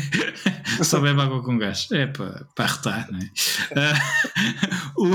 [0.84, 1.88] Só bebe água com gás.
[1.92, 3.24] É para, para arretar, não é?
[3.74, 5.14] Uh,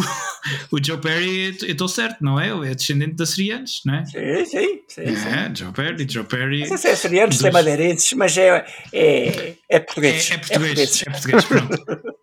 [0.72, 2.50] o, o Joe Perry, eu estou certo, não é?
[2.70, 4.06] É descendente de açorianos, não é?
[4.06, 4.82] Sim, sim.
[4.88, 6.60] sim, é, Joe Perry, Joe Perry.
[6.62, 10.32] Não sei se é açorianos, é madeirenses, mas é, é, é português.
[10.32, 12.14] É, é português, é português, é pronto.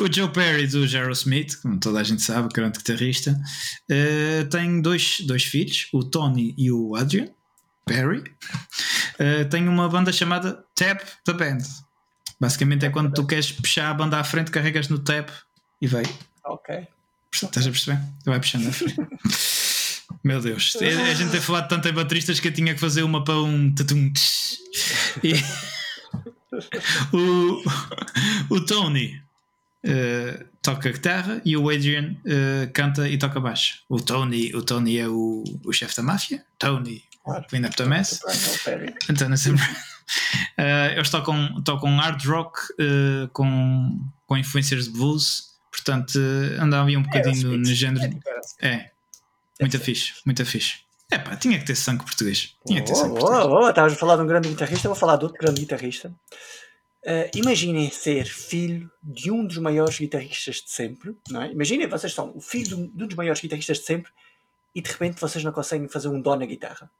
[0.00, 3.32] o Joe Perry do Smith, como toda a gente sabe, grande guitarrista,
[3.90, 7.28] uh, tem dois, dois filhos, o Tony e o Adrian
[7.90, 8.22] Perry.
[9.18, 11.58] Uh, tem uma banda chamada Tap the Band.
[12.40, 15.28] Basicamente é quando tu queres puxar a banda à frente, carregas no tap
[15.82, 16.04] e vai.
[16.44, 16.86] Ok.
[17.32, 18.00] Estás a perceber?
[18.24, 18.96] Vai puxando à frente.
[20.24, 23.24] Meu Deus, a gente tem falado tanto em bateristas que eu tinha que fazer uma
[23.24, 24.12] para um tatum.
[25.22, 25.32] E
[27.16, 27.62] o,
[28.54, 29.22] o Tony
[29.84, 33.82] uh, toca guitarra e o Adrian uh, canta e toca baixo.
[33.88, 37.44] O Tony, o Tony é o, o chefe da máfia, Tony claro.
[37.48, 38.20] Clean Up the Mess.
[39.08, 39.64] Então, sempre.
[40.58, 46.90] Uh, eles tocam, tocam hard rock uh, com, com influências de blues, portanto uh, andava
[46.90, 48.18] um bocadinho é, no, género.
[48.60, 48.90] É, é
[49.60, 50.80] muito fixe, muito fixe.
[51.10, 52.56] É pá, tinha que ter sangue português.
[52.66, 53.46] Tinha que ter sangue português.
[53.46, 56.12] Oh, oh, estavas a falar de um grande guitarrista, vou falar de outro grande guitarrista.
[57.02, 61.50] Uh, imaginem ser filho de um dos maiores guitarristas de sempre, não é?
[61.50, 64.12] Imaginem, vocês são o filho de um, dos maiores guitarristas de sempre
[64.74, 66.90] e de repente vocês não conseguem fazer um dó na guitarra.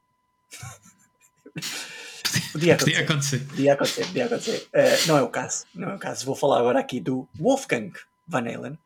[2.52, 2.92] Podia acontecer.
[2.92, 3.46] Podia acontecer.
[3.46, 4.68] Podia acontecer, podia acontecer.
[4.74, 5.64] Uh, não é o caso.
[5.74, 6.26] Não é o caso.
[6.26, 7.92] Vou falar agora aqui do Wolfgang
[8.26, 8.78] Van Halen.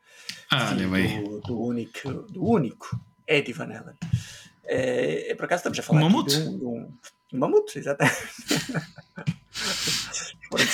[0.51, 1.25] Ah, bem.
[1.25, 3.97] Do, do, único, do único Eddie Van Halen.
[4.67, 6.37] É, por acaso estamos a falar um mamute.
[6.37, 6.93] de um, de um,
[7.33, 8.15] um mamute, exatamente.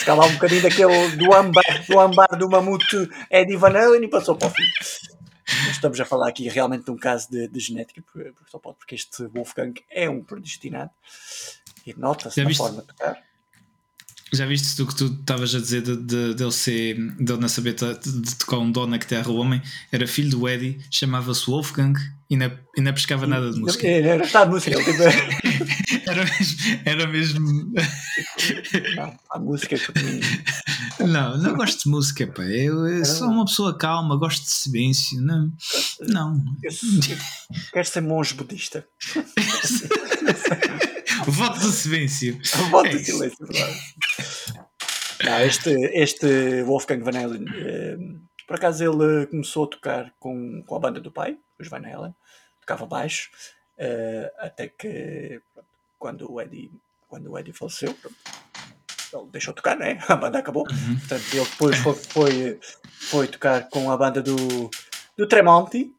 [0.04, 4.08] Foram lá um bocadinho daquele do ambar do, ambar do mamute Eddie Van Halen e
[4.08, 4.62] passou para o fim.
[5.70, 8.32] Estamos a falar aqui realmente de um caso de, de genética, porque,
[8.78, 10.90] porque este Wolfgang é um predestinado
[11.86, 13.30] e nota-se na forma de tocar.
[14.32, 17.40] Já viste tu que tu estavas a dizer de, de, de ele ser, de ele
[17.40, 21.46] não saber de, tocar um dó na guitarra o homem, era filho do Eddie, chamava-se
[21.46, 21.98] Wolfgang
[22.28, 23.88] e não, e não pescava nada de música.
[23.88, 24.76] Era metade de música.
[24.76, 25.02] Tipo...
[26.08, 26.80] era mesmo.
[26.84, 27.72] Era mesmo...
[28.94, 29.92] Não, a música que
[30.98, 32.42] Não, não gosto de música, pá.
[32.42, 35.20] Eu, eu sou uma pessoa calma, gosto de silêncio.
[35.20, 35.52] Não.
[36.00, 36.42] não.
[36.62, 36.70] Eu,
[37.72, 38.86] quero ser monge budista.
[41.26, 42.40] Voto de silêncio.
[42.70, 43.78] Voto é silêncio, verdade.
[45.24, 47.98] Não, este, este Wolfgang Van Halen, eh,
[48.46, 52.14] por acaso ele começou a tocar com, com a banda do pai, os Van Halen,
[52.60, 53.30] tocava baixo,
[53.76, 55.68] eh, até que pronto,
[55.98, 56.72] quando, o Eddie,
[57.06, 58.16] quando o Eddie faleceu, pronto,
[59.12, 59.98] ele deixou tocar, né?
[60.08, 60.66] a banda acabou.
[60.70, 60.96] Uhum.
[60.98, 64.70] Portanto, ele depois foi, foi, foi, tocar com a banda do,
[65.16, 65.92] do Tremonti,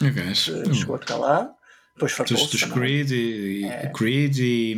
[0.00, 0.34] okay.
[0.34, 1.54] chegou a tocar lá.
[1.94, 2.50] Depois fartou-se.
[2.50, 3.90] Dos, dos Creed e, é.
[3.94, 4.76] Creed e.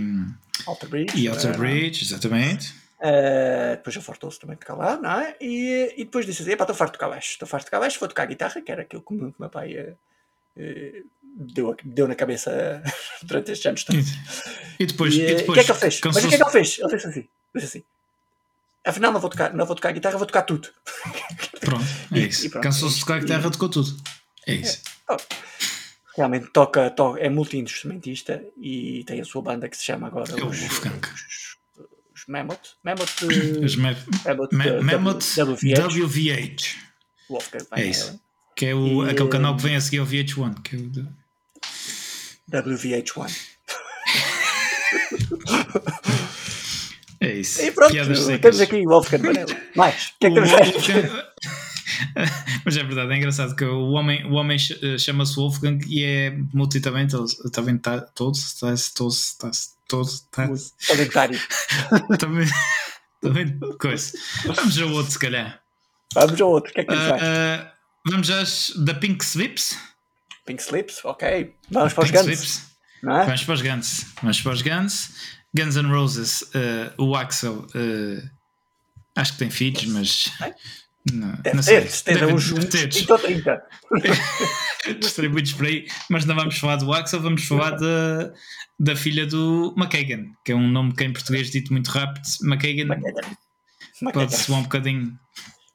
[0.66, 1.18] Alter Bridge.
[1.18, 2.74] E Alter Bridge, exatamente.
[3.04, 5.36] Uh, depois eu fartou-se também de tocar lá, não é?
[5.40, 8.00] E, e depois disse assim: estou farto de tocar baixo, estou farto de tocar baixo,
[8.00, 9.96] vou tocar guitarra, que era aquilo que o meu pai uh,
[10.56, 12.82] uh, deu, deu na cabeça
[13.22, 14.06] durante estes anos todos.
[14.78, 15.14] E depois.
[15.14, 16.00] E, o que é que ele fez?
[16.02, 16.78] Mas o que é que ele fez?
[16.78, 17.84] Ele fez assim: disse assim
[18.84, 20.68] afinal não vou tocar, não vou tocar guitarra, vou tocar tudo.
[21.60, 22.50] Pronto, é isso.
[22.50, 23.96] Cansou-se de tocar guitarra, tocou tudo.
[24.46, 24.82] É isso.
[25.10, 25.16] É.
[26.16, 30.44] Realmente toca, toca é multi-instrumentista e tem a sua banda que se chama agora é
[30.44, 30.80] os, os,
[32.14, 32.76] os Mammoth.
[32.84, 33.22] Mammoth,
[33.64, 35.80] os Me Mammoth, Mammoth WVH.
[35.80, 36.76] WVH.
[37.28, 38.20] Wolfgang é isso.
[38.54, 40.62] Que é o, e, aquele canal que vem a seguir ao VH1.
[40.62, 41.08] Que é o de...
[42.48, 43.54] WVH1.
[47.24, 47.62] é isso.
[47.62, 47.94] E pronto,
[48.40, 49.56] temos aqui o Wolfgang Vanelli.
[49.74, 50.50] Mais, o que é que temos
[52.64, 56.30] Mas é verdade, é engraçado que o homem, o homem eh, chama-se Wolfgang e é
[56.52, 58.54] multitalento, também está todos,
[58.94, 59.50] todos, está
[59.88, 60.48] todos, está
[60.88, 61.40] talentário.
[62.18, 62.46] também,
[63.20, 64.12] também coisa.
[64.44, 65.60] Vamos ao outro, se calhar.
[66.14, 67.66] Vamos ao outro, o que é que uh, uh,
[68.06, 69.78] Vamos às da Pink Slips.
[70.46, 71.54] Pink Slips, ok.
[71.70, 72.38] Vamos para os Pink Guns.
[72.38, 72.74] Slips.
[73.02, 73.24] É?
[73.24, 74.06] Vamos para os Guns.
[74.22, 75.10] Vamos para os Guns.
[75.54, 77.66] Guns N' Roses, uh, o Axel,
[79.16, 80.32] acho que tem filhos, mas.
[81.12, 83.62] Não, deve não ter, se tem uns, uns 20 ou 30.
[84.98, 88.32] Distribuídos por aí, mas não vamos falar do Axel, vamos falar da,
[88.78, 92.24] da filha do McKagan, que é um nome que em português dito muito rápido.
[92.42, 92.88] McKagan.
[94.14, 95.18] pode soar um bocadinho.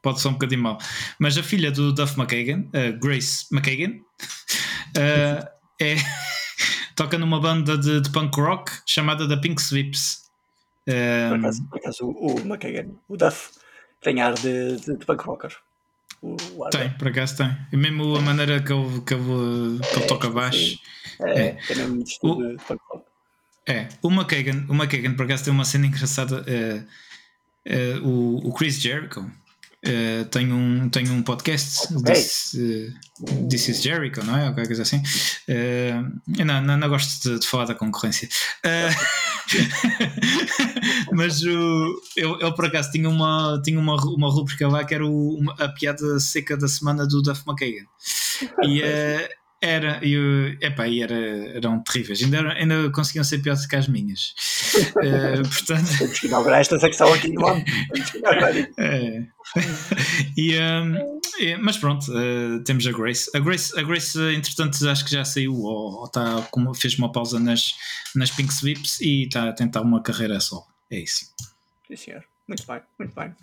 [0.01, 0.79] Pode ser um bocadinho mal.
[1.19, 3.97] Mas a filha do Duff McKagan, uh, Grace McKagan,
[4.97, 5.47] uh,
[5.79, 5.95] é,
[6.99, 10.29] toca numa banda de, de, punk rock chamada The Pink Sweeps.
[10.85, 13.51] Um, por acaso, por acaso o, o McKagan, o Duff,
[14.01, 15.55] tem ar de, de, de punk rocker.
[16.21, 17.57] O, o tem, por acaso tem.
[17.71, 20.77] E mesmo a maneira que ele, que ele, que ele é, toca baixo.
[21.21, 21.57] É, é.
[21.69, 23.05] é mesmo estilo de punk rock.
[23.65, 26.43] É, o McKagan, o McKagan por acaso tem uma cena engraçada.
[26.43, 29.31] Uh, o, o Chris Jericho
[29.85, 32.13] uh, tem, um, tem um podcast, okay.
[32.13, 34.47] This, uh, This is Jericho, não é?
[34.47, 35.01] Ou qualquer coisa assim.
[35.47, 38.29] Uh, não, não, não, gosto de, de falar da concorrência.
[41.13, 45.05] mas o, eu, eu por acaso tinha uma, tinha uma, uma rubrica lá que era
[45.05, 47.85] o, uma, a piada seca da semana do Duff McKagan.
[48.63, 48.81] E,
[49.61, 51.15] era, eu, epá, e era,
[51.55, 54.33] eram terríveis, ainda, ainda conseguiam ser piores que as minhas.
[54.95, 55.97] uh, portanto...
[55.97, 57.63] Temos que inaugurar esta secção aqui no ano.
[58.77, 59.27] é.
[60.37, 63.29] e, um, é, mas pronto, uh, temos a Grace.
[63.35, 67.39] A Grace, a Grace, entretanto, acho que já saiu ou, ou tá, fez uma pausa
[67.39, 67.75] nas,
[68.15, 70.67] nas Pink Sweeps e está a tentar uma carreira só.
[70.91, 71.33] É isso.
[71.87, 72.23] Sim, senhor.
[72.47, 73.35] Muito bem, muito bem.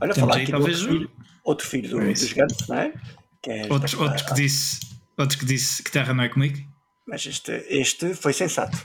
[0.00, 1.10] Olha, falar aqui talvez outro filho,
[1.44, 2.94] outro filho do, dos gigantes, não é?
[3.42, 6.58] Que é outro, outro que disse Outro que disse que terra não é comigo.
[7.06, 8.78] Mas este, este foi sensato,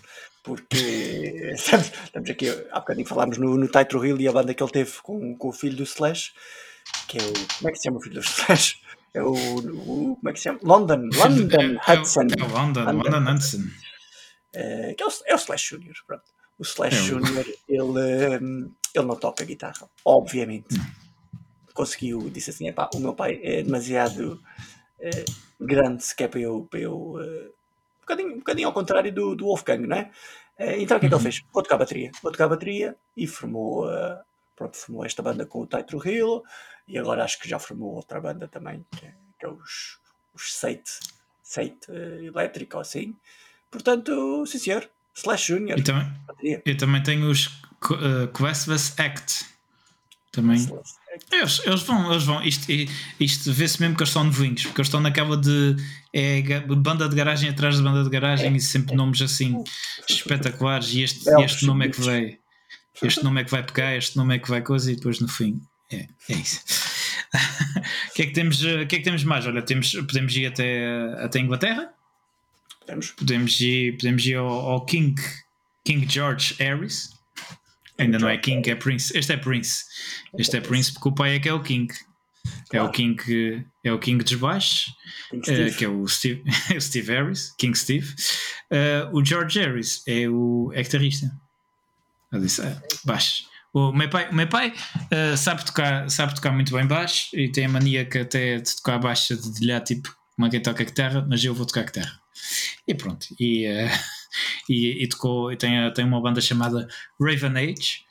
[0.48, 3.66] porque estamos, estamos aqui, há bocadinho falámos no, no
[4.06, 6.32] Hill e a banda que ele teve com, com o filho do Slash,
[7.10, 7.34] que é o.
[7.58, 8.82] Como é que se chama o filho do Slash?
[9.14, 9.34] É o.
[9.34, 10.60] o como é que se chama?
[10.64, 12.22] London, London é, Hudson.
[12.22, 13.64] É, é o London, London, London Hudson.
[14.56, 16.24] É, que é, o, é o Slash Junior, pronto.
[16.58, 20.76] O Slash é Junior, ele, hum, ele não toca guitarra, obviamente.
[21.74, 24.42] Conseguiu, disse assim: o meu pai é demasiado
[25.00, 25.26] eh,
[25.60, 26.66] grande sequer para eu.
[26.72, 27.20] Para eu
[28.08, 30.12] bocadinho, um bocadinho ao contrário do, do Wolfgang, não é?
[30.60, 31.20] Uh, então o que é que ele uhum.
[31.20, 31.44] fez?
[31.54, 32.12] Vou tocar bateria.
[32.22, 34.18] Vou tocar bateria e formou, uh,
[34.56, 36.44] pronto, formou esta banda com o Taito Hill
[36.88, 40.00] e agora acho que já formou outra banda também, que é, que é os,
[40.34, 41.00] os Sate,
[41.44, 43.16] Sate uh, Elétrico, assim.
[43.70, 45.78] Portanto, sim senhor, Slash Junior.
[45.78, 47.48] E também, eu também tenho os
[47.92, 49.57] uh, Questvas Act.
[50.32, 50.68] Também.
[51.32, 52.44] Eles, eles vão, eles vão.
[52.44, 52.68] Isto,
[53.20, 55.76] isto vê-se mesmo que eles são novinhos, porque eles estão naquela de
[56.14, 58.56] é, banda de garagem atrás de banda de garagem é.
[58.56, 59.64] e sempre nomes assim
[60.08, 60.94] espetaculares.
[60.94, 62.38] E este, é, este nome é que vai.
[63.02, 65.28] Este nome é que vai pegar, este nome é que vai coisa, e depois no
[65.28, 65.62] fim.
[65.92, 66.62] É, é isso.
[68.10, 69.46] O que, é que, temos, que é que temos mais?
[69.46, 71.90] Olha, temos, podemos ir até, até Inglaterra.
[72.80, 73.12] Podemos.
[73.12, 75.22] Podemos ir, podemos ir ao, ao King,
[75.84, 77.17] King George Harris
[78.00, 79.18] Ainda não é King, é Prince.
[79.18, 79.86] Este é Prince.
[80.38, 81.94] Este é Prince porque o pai é que é o King.
[82.72, 84.94] É o King, é o King dos baixos,
[85.34, 86.44] uh, que é o Steve,
[86.76, 88.08] o Steve Harris, King Steve.
[88.72, 91.32] Uh, o George Harris é o é guitarrista.
[92.32, 93.46] Eu disse, uh, baixo.
[93.74, 97.52] O meu pai, o meu pai uh, sabe, tocar, sabe tocar muito bem baixo e
[97.52, 100.84] tem a mania que até de tocar baixo de dedilhar tipo como é quem toca
[100.84, 102.20] guitarra, mas eu vou tocar guitarra.
[102.88, 103.28] E pronto.
[103.40, 103.90] E, uh,
[104.70, 106.88] e, e, tocou, e tem, tem uma banda chamada
[107.20, 108.06] Raven Age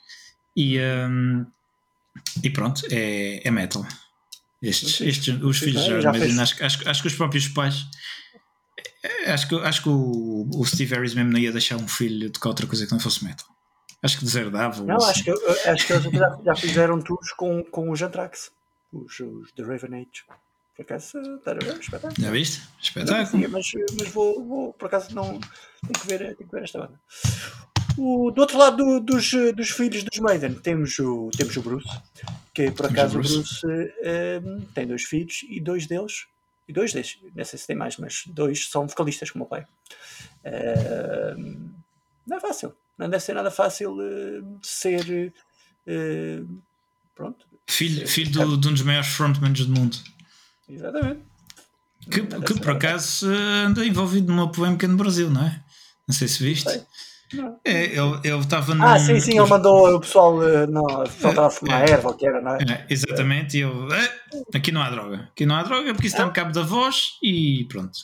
[0.55, 1.45] e, um,
[2.43, 3.85] e pronto, é, é metal.
[4.61, 7.87] Estes, estes os filhos já, já imagino, acho, acho, acho que os próprios pais
[9.27, 12.49] acho que, acho que o, o Steve Harris mesmo não ia deixar um filho tocar
[12.49, 13.47] outra coisa que não fosse metal.
[14.01, 14.83] Acho que deserdava.
[14.83, 15.09] Não, assim.
[15.09, 18.51] acho, que, acho que eles já, já fizeram tours com, com os Anthrax,
[18.91, 20.23] os, os The Raven Age.
[20.77, 22.13] Por acaso, está a ver, espetáculo.
[22.19, 22.61] Já viste?
[22.79, 23.49] Espetáculo.
[23.49, 25.39] Mas, mas vou, vou, por acaso, não.
[25.81, 27.01] Tenho que ver, tenho que ver esta banda.
[27.97, 31.89] O, do outro lado do, dos, dos filhos dos Maiden temos o, temos o Bruce,
[32.53, 33.93] que por acaso o Bruce, Bruce
[34.45, 36.27] um, tem dois filhos e dois deles,
[36.67, 39.65] e dois deles, não sei se tem mais, mas dois são vocalistas como o pai.
[40.45, 41.71] Um,
[42.27, 45.33] não é fácil, não deve ser nada fácil uh, ser.
[45.87, 46.61] Uh,
[47.15, 47.47] pronto.
[47.67, 49.97] Filho, filho do, de um dos maiores frontmans do mundo.
[50.69, 51.21] Exatamente.
[52.09, 55.63] Que, que por acaso anda envolvido numa polémica no Brasil, não é?
[56.07, 56.85] Não sei se viste.
[57.65, 58.85] É, ele estava no.
[58.85, 60.41] Ah, sim, sim, ele mandou o pessoal.
[60.41, 62.59] Eh, não, o pessoal estava a fumar é, erva, que era, não é?
[62.61, 63.87] é exatamente, e eu.
[63.91, 65.29] É, aqui não há droga.
[65.33, 67.99] Aqui não há droga porque isso está no cabo da voz e pronto.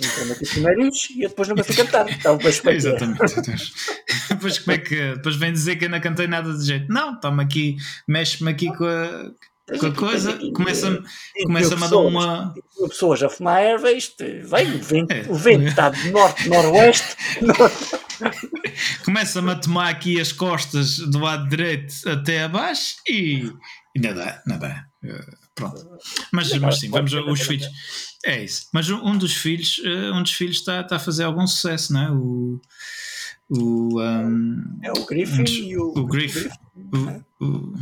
[0.00, 2.08] Então, aqui primeiro e depois não consigo cantar.
[2.10, 3.20] Então, depois, é exatamente.
[4.30, 5.14] depois, como é que.
[5.16, 6.90] Depois vem dizer que eu não cantei nada de jeito.
[6.90, 7.76] Não, toma aqui,
[8.08, 9.30] mexe-me aqui com a
[9.70, 11.02] a coisa, começa-me
[11.44, 12.54] começa a dar uma.
[12.88, 15.26] Pessoas a fumar erva, isto vem, o vento, é.
[15.28, 17.16] o vento está de norte, noroeste.
[19.04, 23.50] Começa-me a tomar aqui as costas do lado direito até abaixo e,
[23.96, 24.84] e não dá, não dá.
[25.04, 25.84] Uh, pronto.
[26.32, 27.66] Mas, mas sim, vamos os filhos.
[28.24, 28.68] É isso.
[28.72, 32.02] Mas um dos filhos, uh, um dos filhos está, está a fazer algum sucesso, não
[32.02, 32.10] é?
[32.12, 32.60] O,
[33.48, 35.92] O, um, é o Griffin e o.
[35.96, 36.48] O Griffin.
[36.92, 37.74] O, o,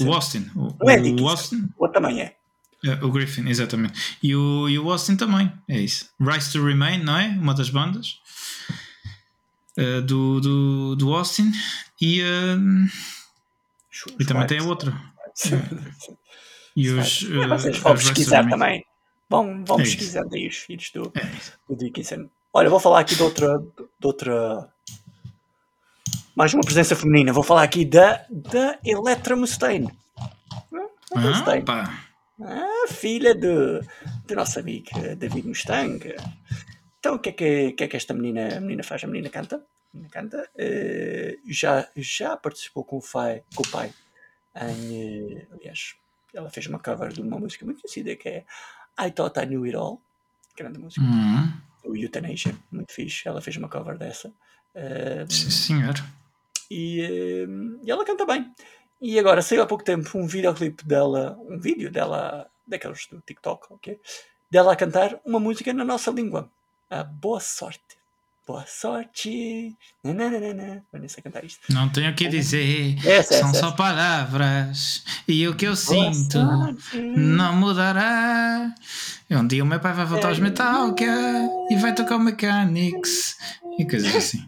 [0.00, 0.50] o Austin.
[0.56, 1.68] O, Não é o Austin.
[1.78, 2.36] O também é.
[2.84, 4.18] É, o Griffin, exatamente.
[4.22, 6.10] E o, e o Austin também, é isso.
[6.20, 7.26] Rise to Remain, não é?
[7.28, 8.20] Uma das bandas
[9.76, 11.50] uh, do, do, do Austin.
[12.00, 12.88] E, uh,
[14.18, 14.96] e também tem a outra.
[16.76, 17.22] e os.
[17.22, 18.84] Uh, vocês vão pesquisar também.
[19.28, 21.28] Vão, vão é pesquisando aí os filhos do, é
[21.68, 22.30] do Dickinson.
[22.52, 24.72] Olha, vou falar aqui de outra, de outra.
[26.38, 27.32] Mais uma presença feminina.
[27.32, 29.90] Vou falar aqui da, da Electra Mustaine.
[31.12, 31.64] Ah, Mustaine.
[31.66, 33.80] Ah, filha do,
[34.24, 36.14] do nosso amigo David Mustang.
[37.00, 39.02] Então, o que é que, que, é que esta menina, menina faz?
[39.02, 39.56] A menina canta.
[39.56, 39.60] A
[39.92, 40.48] menina canta.
[40.54, 43.92] Uh, já, já participou com o, pai, com o pai
[44.54, 45.38] em.
[45.38, 45.96] Uh, aliás,
[46.32, 48.44] ela fez uma cover de uma música muito conhecida que é
[49.00, 50.00] I Thought I Knew It All.
[50.56, 51.04] Grande música.
[51.04, 51.52] Uhum.
[51.82, 53.26] O Euthanasia, muito fixe.
[53.26, 54.28] Ela fez uma cover dessa.
[54.28, 55.94] Uh, Sim, senhor.
[56.70, 57.46] E,
[57.84, 58.50] e ela canta bem.
[59.00, 63.66] E agora saiu há pouco tempo um videoclipe dela, um vídeo dela, daqueles do TikTok,
[63.70, 63.98] ok?
[64.50, 66.50] Dela a cantar uma música na nossa língua.
[66.90, 67.98] A Boa Sorte.
[68.48, 69.76] Boa sorte.
[70.02, 70.82] Nananana.
[71.06, 71.70] Sei cantar isto.
[71.70, 72.96] Não tenho o que dizer.
[73.06, 73.76] Essa, São essa, só essa.
[73.76, 75.04] palavras.
[75.28, 76.96] E o que eu Boa sinto sorte.
[76.98, 78.72] não mudará.
[79.30, 81.04] Um dia o meu pai vai voltar aos Metallica
[81.70, 83.36] e vai tocar o Mechanics
[83.78, 84.38] e coisas assim.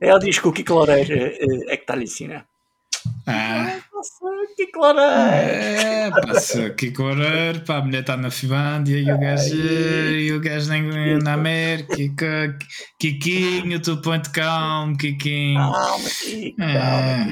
[0.00, 1.14] Ela diz que o Kiko Loureiro
[1.68, 2.44] é que está ali assim, né?
[3.26, 3.78] Ah.
[4.56, 5.06] Que clareiro!
[5.06, 10.40] É, passou que clareiro, pá, a mulher está na Finlândia e o gajo, e o
[10.40, 12.58] gajo na, na América,
[12.98, 15.60] Kikinho, tu põe-te calmo, Kikinho.
[15.60, 17.30] Calma, Kiko, é.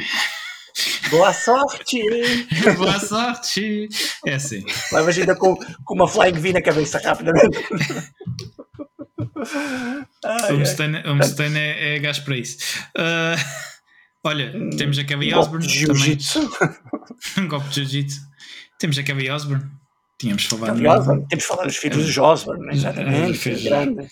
[1.10, 2.00] Boa sorte!
[2.76, 3.88] Boa sorte!
[4.26, 4.64] É assim.
[4.92, 7.58] Levas ainda com, com uma flying V na cabeça rapidamente.
[11.04, 12.58] O Mustaine é, é gajo para isso.
[12.96, 13.68] Uh,
[14.24, 15.66] Olha, temos a Kelly um Osbourne.
[15.86, 16.18] Também.
[17.38, 18.20] um golpe de jiu-jitsu.
[18.78, 19.64] Temos a Kelly Osbourne.
[20.18, 20.74] Tínhamos falado.
[20.74, 21.26] Kelly Osbourne.
[21.28, 23.50] Temos falado dos filhos dos Osbourne, exatamente.
[23.50, 24.08] É, grande.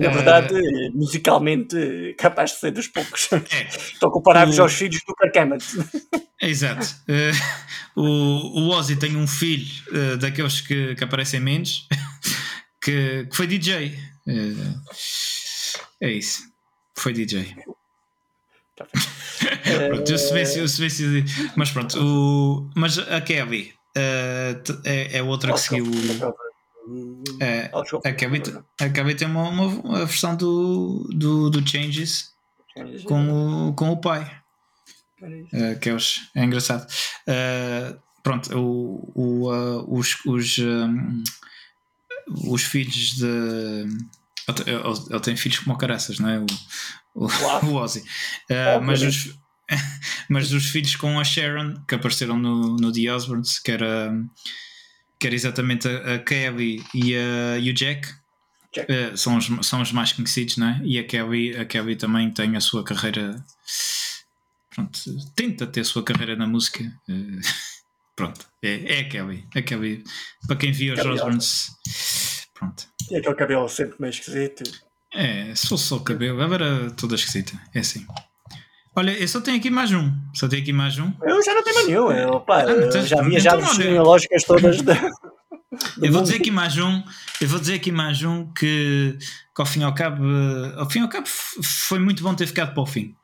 [0.00, 3.28] Na verdade, uh, musicalmente, capaz de ser dos poucos.
[3.32, 3.68] É.
[3.68, 4.62] Estão comparáveis o...
[4.62, 5.64] aos filhos do Hammett.
[6.40, 6.86] Exato.
[7.06, 11.86] Uh, o, o Ozzy tem um filho uh, daqueles que, que aparecem menos,
[12.82, 13.98] que, que foi DJ.
[16.00, 16.50] É isso.
[16.94, 17.56] Foi DJ.
[18.76, 18.86] Tá
[19.88, 21.24] pronto, eu se se
[21.56, 25.86] Mas pronto, o, mas a Kelly uh, é, é outra que seguiu.
[27.40, 27.70] É,
[28.04, 28.42] a, Kelly,
[28.80, 32.32] a Kelly tem uma, uma, uma, versão do, do, do Changes
[33.04, 34.40] com o, com o pai.
[35.22, 36.86] Uh, que é, os, é engraçado.
[37.26, 41.22] Uh, pronto, o, o, uh, os, os, um,
[42.46, 43.88] os filhos de.
[44.48, 46.38] Ele, ele, tem filhos como caraças, não é?
[46.38, 46.46] O,
[47.14, 47.66] o, claro.
[47.66, 48.00] o Ozzy.
[48.50, 49.38] Uh, mas, os,
[50.28, 54.12] mas os filhos com a Sharon, que apareceram no, no The Osbournes, que era,
[55.20, 58.08] que era exatamente a, a Kelly e, a, e o Jack,
[58.72, 58.90] Jack.
[58.90, 60.80] Uh, são, os, são os mais conhecidos, não é?
[60.84, 63.44] E a Kelly, a Kelly também tem a sua carreira.
[64.74, 64.98] Pronto,
[65.34, 66.84] tenta ter a sua carreira na música.
[67.08, 67.40] Uh,
[68.16, 69.46] pronto, é, é a Kelly.
[69.54, 70.04] A Kelly,
[70.46, 71.70] para quem viu os Osbournes,
[72.58, 72.86] pronto.
[73.10, 74.64] E aquele cabelo sempre meio esquisito.
[75.14, 77.52] É, se fosse só o cabelo, agora era toda esquisita.
[77.74, 78.06] É assim.
[78.94, 80.12] Olha, eu só tenho aqui mais um.
[80.34, 81.12] Só tenho aqui mais um.
[81.22, 82.10] Eu já não tenho nenhum.
[82.10, 84.82] Eu, pá, ah, eu já vi já as genealógicas todas.
[84.82, 84.94] Da,
[86.02, 87.02] eu vou dizer aqui mais um.
[87.40, 89.16] Eu vou dizer aqui mais um que,
[89.54, 90.24] que ao fim e ao cabo,
[90.76, 93.14] ao fim e ao cabo foi muito bom ter ficado para o fim.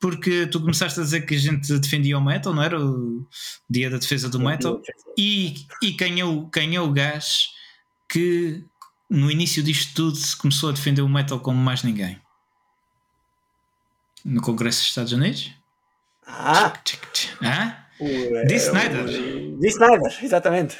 [0.00, 2.84] Porque tu começaste a dizer que a gente defendia o metal, não era?
[2.84, 3.24] O
[3.70, 4.82] dia da defesa do metal.
[5.16, 7.44] E, e quem, é o, quem é o gajo
[8.08, 8.64] que
[9.12, 12.18] no início disto tudo se começou a defender o metal como mais ninguém.
[14.24, 15.52] No Congresso dos Estados Unidos?
[16.26, 16.70] Ah!
[16.82, 17.84] Tchic, tchic, ah?
[18.00, 18.06] O,
[18.46, 19.04] Dee Snyder.
[19.58, 20.78] Dee Snyder, exatamente.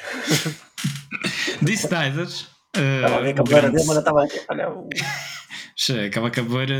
[1.61, 2.27] Dee Snyder.
[2.75, 4.41] Estava a ver a capoeira dele, mas estava aqui.
[4.49, 4.89] Olha, o...
[6.07, 6.75] Aquela capoeira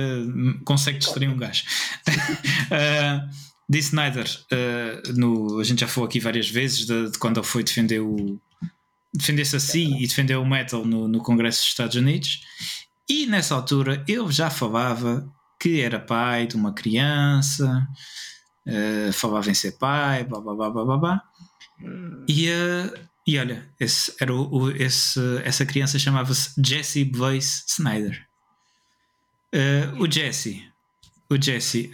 [0.65, 1.65] consegue destruir um gajo.
[2.07, 3.29] uh,
[3.69, 7.45] Dee Snyder, uh, no, a gente já falou aqui várias vezes de, de quando ele
[7.45, 8.39] foi defender o,
[9.13, 12.41] defender-se assim e defender o metal no, no Congresso dos Estados Unidos.
[13.09, 17.87] E nessa altura eu já falava que era pai de uma criança,
[18.67, 20.97] uh, falava em ser pai, blá blá blá blá blá.
[20.97, 21.23] blá.
[21.81, 22.25] Hum.
[22.27, 22.93] E, uh,
[23.27, 28.25] e olha, esse, era o, o, esse, essa criança chamava-se Jesse Blaze Snyder.
[29.53, 30.67] Uh, o Jesse,
[31.29, 31.91] o Jesse,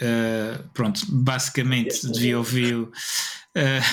[0.74, 2.90] pronto, basicamente devia ouvir
[3.60, 3.84] Uh,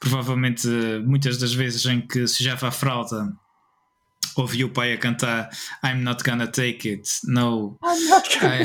[0.00, 0.68] provavelmente
[1.06, 3.32] muitas das vezes em que sujava a fralda
[4.36, 5.48] ouvi o pai a cantar
[5.82, 8.64] I'm not gonna take it, no I'm not gonna...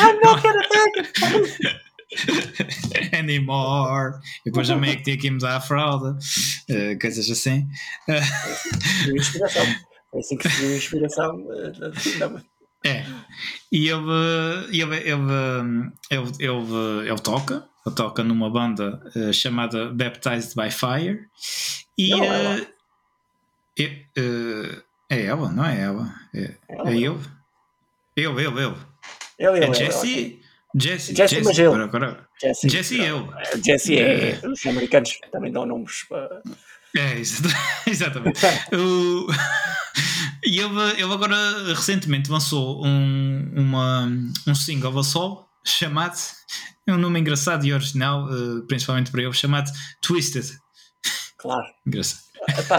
[0.00, 1.82] I'm not gonna take it.
[3.12, 4.20] Anymore.
[4.44, 6.10] E depois a meio que tinha que ir mudar a fralda,
[6.70, 7.68] uh, coisas assim.
[8.08, 9.66] Uh, inspiração.
[10.14, 11.46] É assim que se inspiração.
[12.84, 13.04] É.
[13.70, 14.02] E ele,
[14.72, 15.12] ele, ele,
[16.10, 21.26] ele, ele, ele toca, ele toca numa banda uh, chamada Baptized by Fire.
[21.98, 22.60] E não, ela.
[22.60, 22.66] Uh,
[23.78, 23.84] é,
[24.18, 26.14] uh, é ela, não é ela?
[26.34, 27.20] É, ela, é ele?
[28.16, 28.76] Ele, ele, ele.
[29.38, 30.40] Ele, é Jesse.
[30.74, 31.82] Jesse, Jesse, Jesse, ele.
[31.82, 33.28] Agora, Jesse, Jesse eu.
[33.64, 34.48] Jesse é, é.
[34.48, 36.04] Os americanos também dão nomes.
[36.08, 36.42] Para...
[36.96, 37.18] É,
[37.86, 38.40] exatamente.
[38.72, 39.26] o,
[40.44, 44.06] e ele, ele agora recentemente lançou um, uma,
[44.46, 46.16] um single a sol chamado,
[46.86, 50.46] é um nome engraçado e original, uh, principalmente para ele, chamado Twisted.
[51.38, 51.66] Claro.
[51.86, 52.22] Engraçado.
[52.58, 52.78] Epá,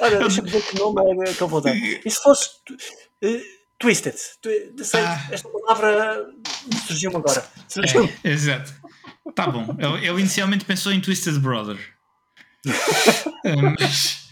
[0.00, 1.76] olha, deixa-me ver que nome é que eu vou dar.
[1.76, 2.48] E se fosse
[3.24, 3.40] uh,
[3.78, 4.16] Twisted?
[4.82, 5.28] Sei, ah.
[5.30, 6.26] Esta palavra
[6.86, 7.44] surgiu-me agora.
[7.68, 8.72] Surgiu é, exato.
[9.34, 9.76] Tá bom.
[9.78, 11.78] Ele inicialmente pensou em Twisted Brother.
[13.78, 14.25] mas,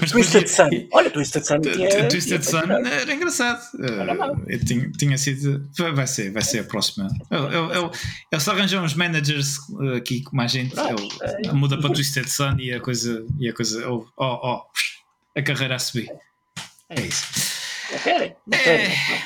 [0.00, 0.68] mas Twisted Sun.
[0.92, 1.60] Olha, Twisted Sun.
[1.60, 3.60] Tinha, Twisted Sun era engraçado.
[3.74, 5.68] Uh, tinha, tinha sido.
[5.94, 7.08] Vai ser, vai ser a próxima.
[7.30, 9.58] Ele, só arranjou uns managers
[9.96, 10.74] aqui com mais gente.
[10.78, 11.52] Ele é.
[11.52, 13.24] muda para Twisted Sun e a coisa.
[13.38, 13.88] E a coisa.
[13.90, 14.62] Oh, oh,
[15.36, 16.10] a carreira a subir.
[16.88, 17.26] É isso.
[17.92, 18.36] Não querem?
[18.46, 18.86] Não querem.
[18.86, 19.20] É,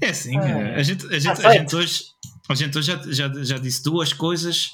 [0.06, 2.04] é assim, ah, a gente, a gente, a gente hoje,
[2.48, 4.70] a gente hoje já, já, já disse duas coisas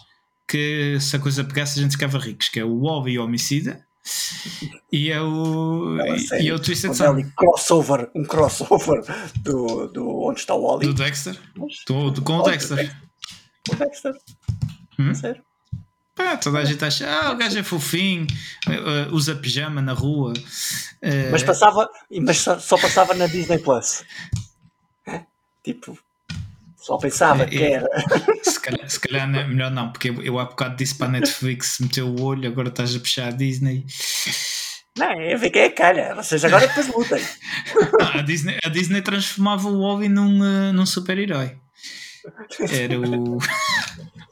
[0.47, 3.85] que se a coisa pegasse a gente ficava ricos, que é o e o Homicida
[4.93, 6.07] e é o, Não,
[6.39, 7.13] e, é o Twisted Sun.
[7.13, 9.03] Um crossover, um crossover
[9.41, 10.87] do, do onde está o Wally.
[10.87, 11.39] Do Dexter?
[11.87, 12.95] Do, do, com o Dexter.
[13.67, 14.15] Com o Dexter.
[14.99, 15.15] Hum?
[15.15, 15.43] Sério?
[16.15, 18.27] Pá, toda a gente acha, ah, o gajo é fofinho,
[18.69, 20.33] uh, usa pijama na rua.
[21.33, 21.91] Mas passava,
[22.23, 24.05] mas só passava na Disney Plus.
[25.65, 25.99] Tipo,
[26.85, 27.89] só pensava é, que era.
[28.45, 31.11] Se calhar, se calhar não, melhor não, porque eu, eu há bocado disse para a
[31.13, 33.87] Netflix meteu o olho, agora estás a puxar a Disney.
[34.97, 37.25] Não, eu fiquei a calha, vocês agora depois lutem.
[38.15, 41.57] a, Disney, a Disney transformava o Obi num, uh, num super-herói.
[42.71, 43.39] Era o.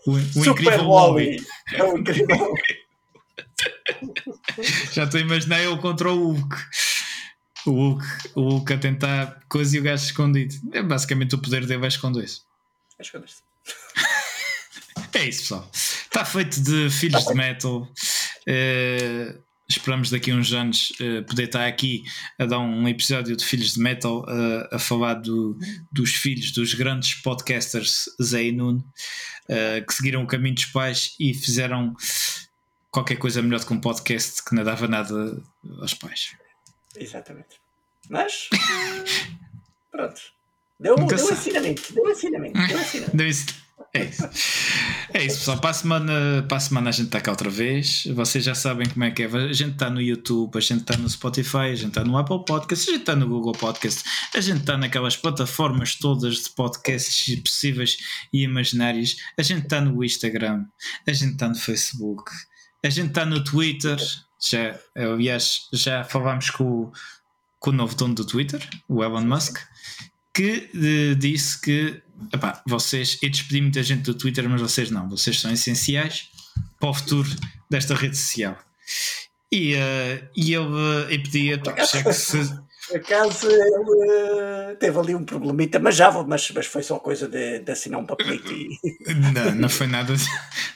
[0.05, 1.40] O, o Super incrível Wally.
[1.74, 2.53] É o incrível.
[4.92, 6.57] Já estou a imaginar ele contra o Hulk.
[7.66, 8.04] O Hulk,
[8.34, 10.54] o Hulk a tentar coisa e o gajo escondido.
[10.72, 12.40] É basicamente o poder dele vai esconder-se.
[12.98, 13.42] É esconder-se.
[15.14, 15.70] é isso, pessoal.
[15.72, 17.88] Está feito de filhos de metal.
[18.48, 22.02] Uh, esperamos daqui a uns anos uh, poder estar aqui
[22.38, 25.56] a dar um episódio de Filhos de Metal uh, a falar do,
[25.90, 28.84] dos filhos dos grandes podcasters Zé e Nuno
[29.86, 31.94] que seguiram o caminho dos pais e fizeram
[32.90, 35.42] qualquer coisa melhor do que um podcast que não dava nada
[35.80, 36.30] aos pais.
[36.97, 37.61] Exatamente.
[38.09, 38.49] Mas.
[39.90, 40.20] pronto.
[40.78, 41.93] Deu, deu ensinamento.
[41.95, 42.59] Deu ensinamento.
[43.14, 43.62] Deu ensinamento.
[43.95, 44.22] É isso.
[45.12, 45.61] É isso, pessoal.
[45.61, 48.05] Para a, semana, para a semana a gente está cá outra vez.
[48.14, 49.26] Vocês já sabem como é que é.
[49.26, 52.43] A gente está no YouTube, a gente está no Spotify, a gente está no Apple
[52.47, 54.03] Podcast, a gente está no Google Podcast,
[54.34, 57.99] a gente está naquelas plataformas todas de podcasts possíveis
[58.32, 59.16] e imaginários.
[59.38, 60.64] A gente está no Instagram,
[61.07, 62.32] a gente está no Facebook,
[62.82, 63.99] a gente está no Twitter.
[64.43, 66.90] Já, aliás, já falámos com,
[67.61, 69.59] com o novo dono do Twitter, o Elon Musk,
[70.34, 75.09] que uh, disse que epá, vocês, eu despedi muita gente do Twitter, mas vocês não,
[75.09, 76.30] vocês são essenciais
[76.78, 77.28] para o futuro
[77.70, 78.59] desta rede social.
[79.51, 82.62] E, uh, e ele uh, pedia, que se.
[82.88, 87.61] Por acaso ele teve ali um problemita, mas já mas, mas foi só coisa de,
[87.61, 88.76] de assinar um papelito e...
[89.32, 90.12] Não, não foi nada,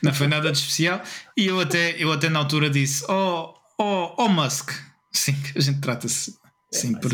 [0.01, 1.03] não foi nada de especial.
[1.37, 4.70] E eu até, eu até na altura disse: Oh, oh, oh Musk,
[5.12, 6.37] sim, a gente trata-se
[6.74, 7.12] é, por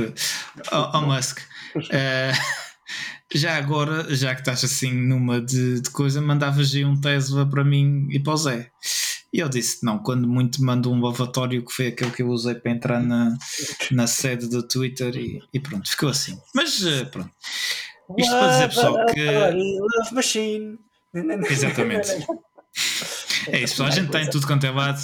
[0.72, 1.40] oh, oh Musk.
[1.76, 2.62] Uh,
[3.34, 7.64] já agora, já que estás assim numa de, de coisa, mandavas aí um Tesla para
[7.64, 8.70] mim e para o Zé.
[9.32, 12.54] E eu disse: não, quando muito mando um lavatório que foi aquele que eu usei
[12.54, 13.36] para entrar na,
[13.90, 16.38] na sede do Twitter e, e pronto, ficou assim.
[16.54, 17.30] Mas uh, pronto.
[18.18, 19.24] Isto para dizer, pessoal, que.
[19.24, 20.78] Love machine.
[21.50, 22.08] Exatamente.
[23.48, 23.88] É isso, pessoal.
[23.88, 25.00] A gente está em tudo quanto é lado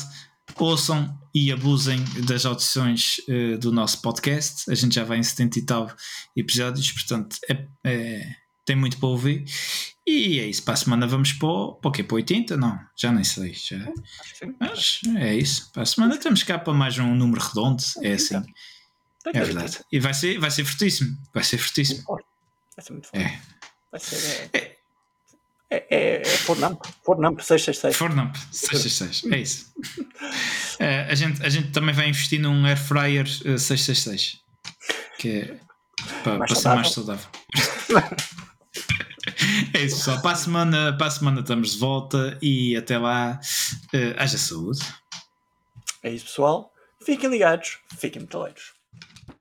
[0.65, 4.71] ouçam e abusem das audições uh, do nosso podcast.
[4.71, 5.91] A gente já vai em 70 e tal
[6.37, 8.35] episódios, portanto é, é,
[8.65, 9.45] tem muito para ouvir.
[10.07, 10.63] E é isso.
[10.63, 12.03] Para a semana vamos para o, para o quê?
[12.03, 12.57] Para 80?
[12.57, 13.53] Não, já nem sei.
[13.53, 13.77] Já.
[14.59, 15.71] Mas é isso.
[15.73, 17.83] Para a semana temos cá para mais um número redondo.
[18.03, 18.43] É assim.
[19.27, 19.81] É verdade.
[19.93, 21.17] E vai ser, vai ser fortíssimo.
[21.35, 22.05] Vai ser fortíssimo.
[22.07, 23.23] Vai ser muito forte.
[23.23, 23.41] É.
[23.91, 24.51] Vai ser.
[24.55, 24.78] É.
[25.71, 27.97] é é, é, Fornamp, Fornamp 666.
[27.97, 29.73] Fornamp 666, é isso.
[29.77, 34.41] uh, a, gente, a gente também vai investir num Air Fryer 666,
[35.19, 35.61] que é
[36.23, 37.27] para, para ser mais saudável.
[39.75, 40.23] É isso, pessoal.
[40.23, 43.39] Para a, semana, para a semana estamos de volta e até lá,
[43.95, 44.81] uh, haja saúde.
[46.03, 46.73] É isso, pessoal.
[47.05, 48.73] Fiquem ligados, fiquem metaleiros.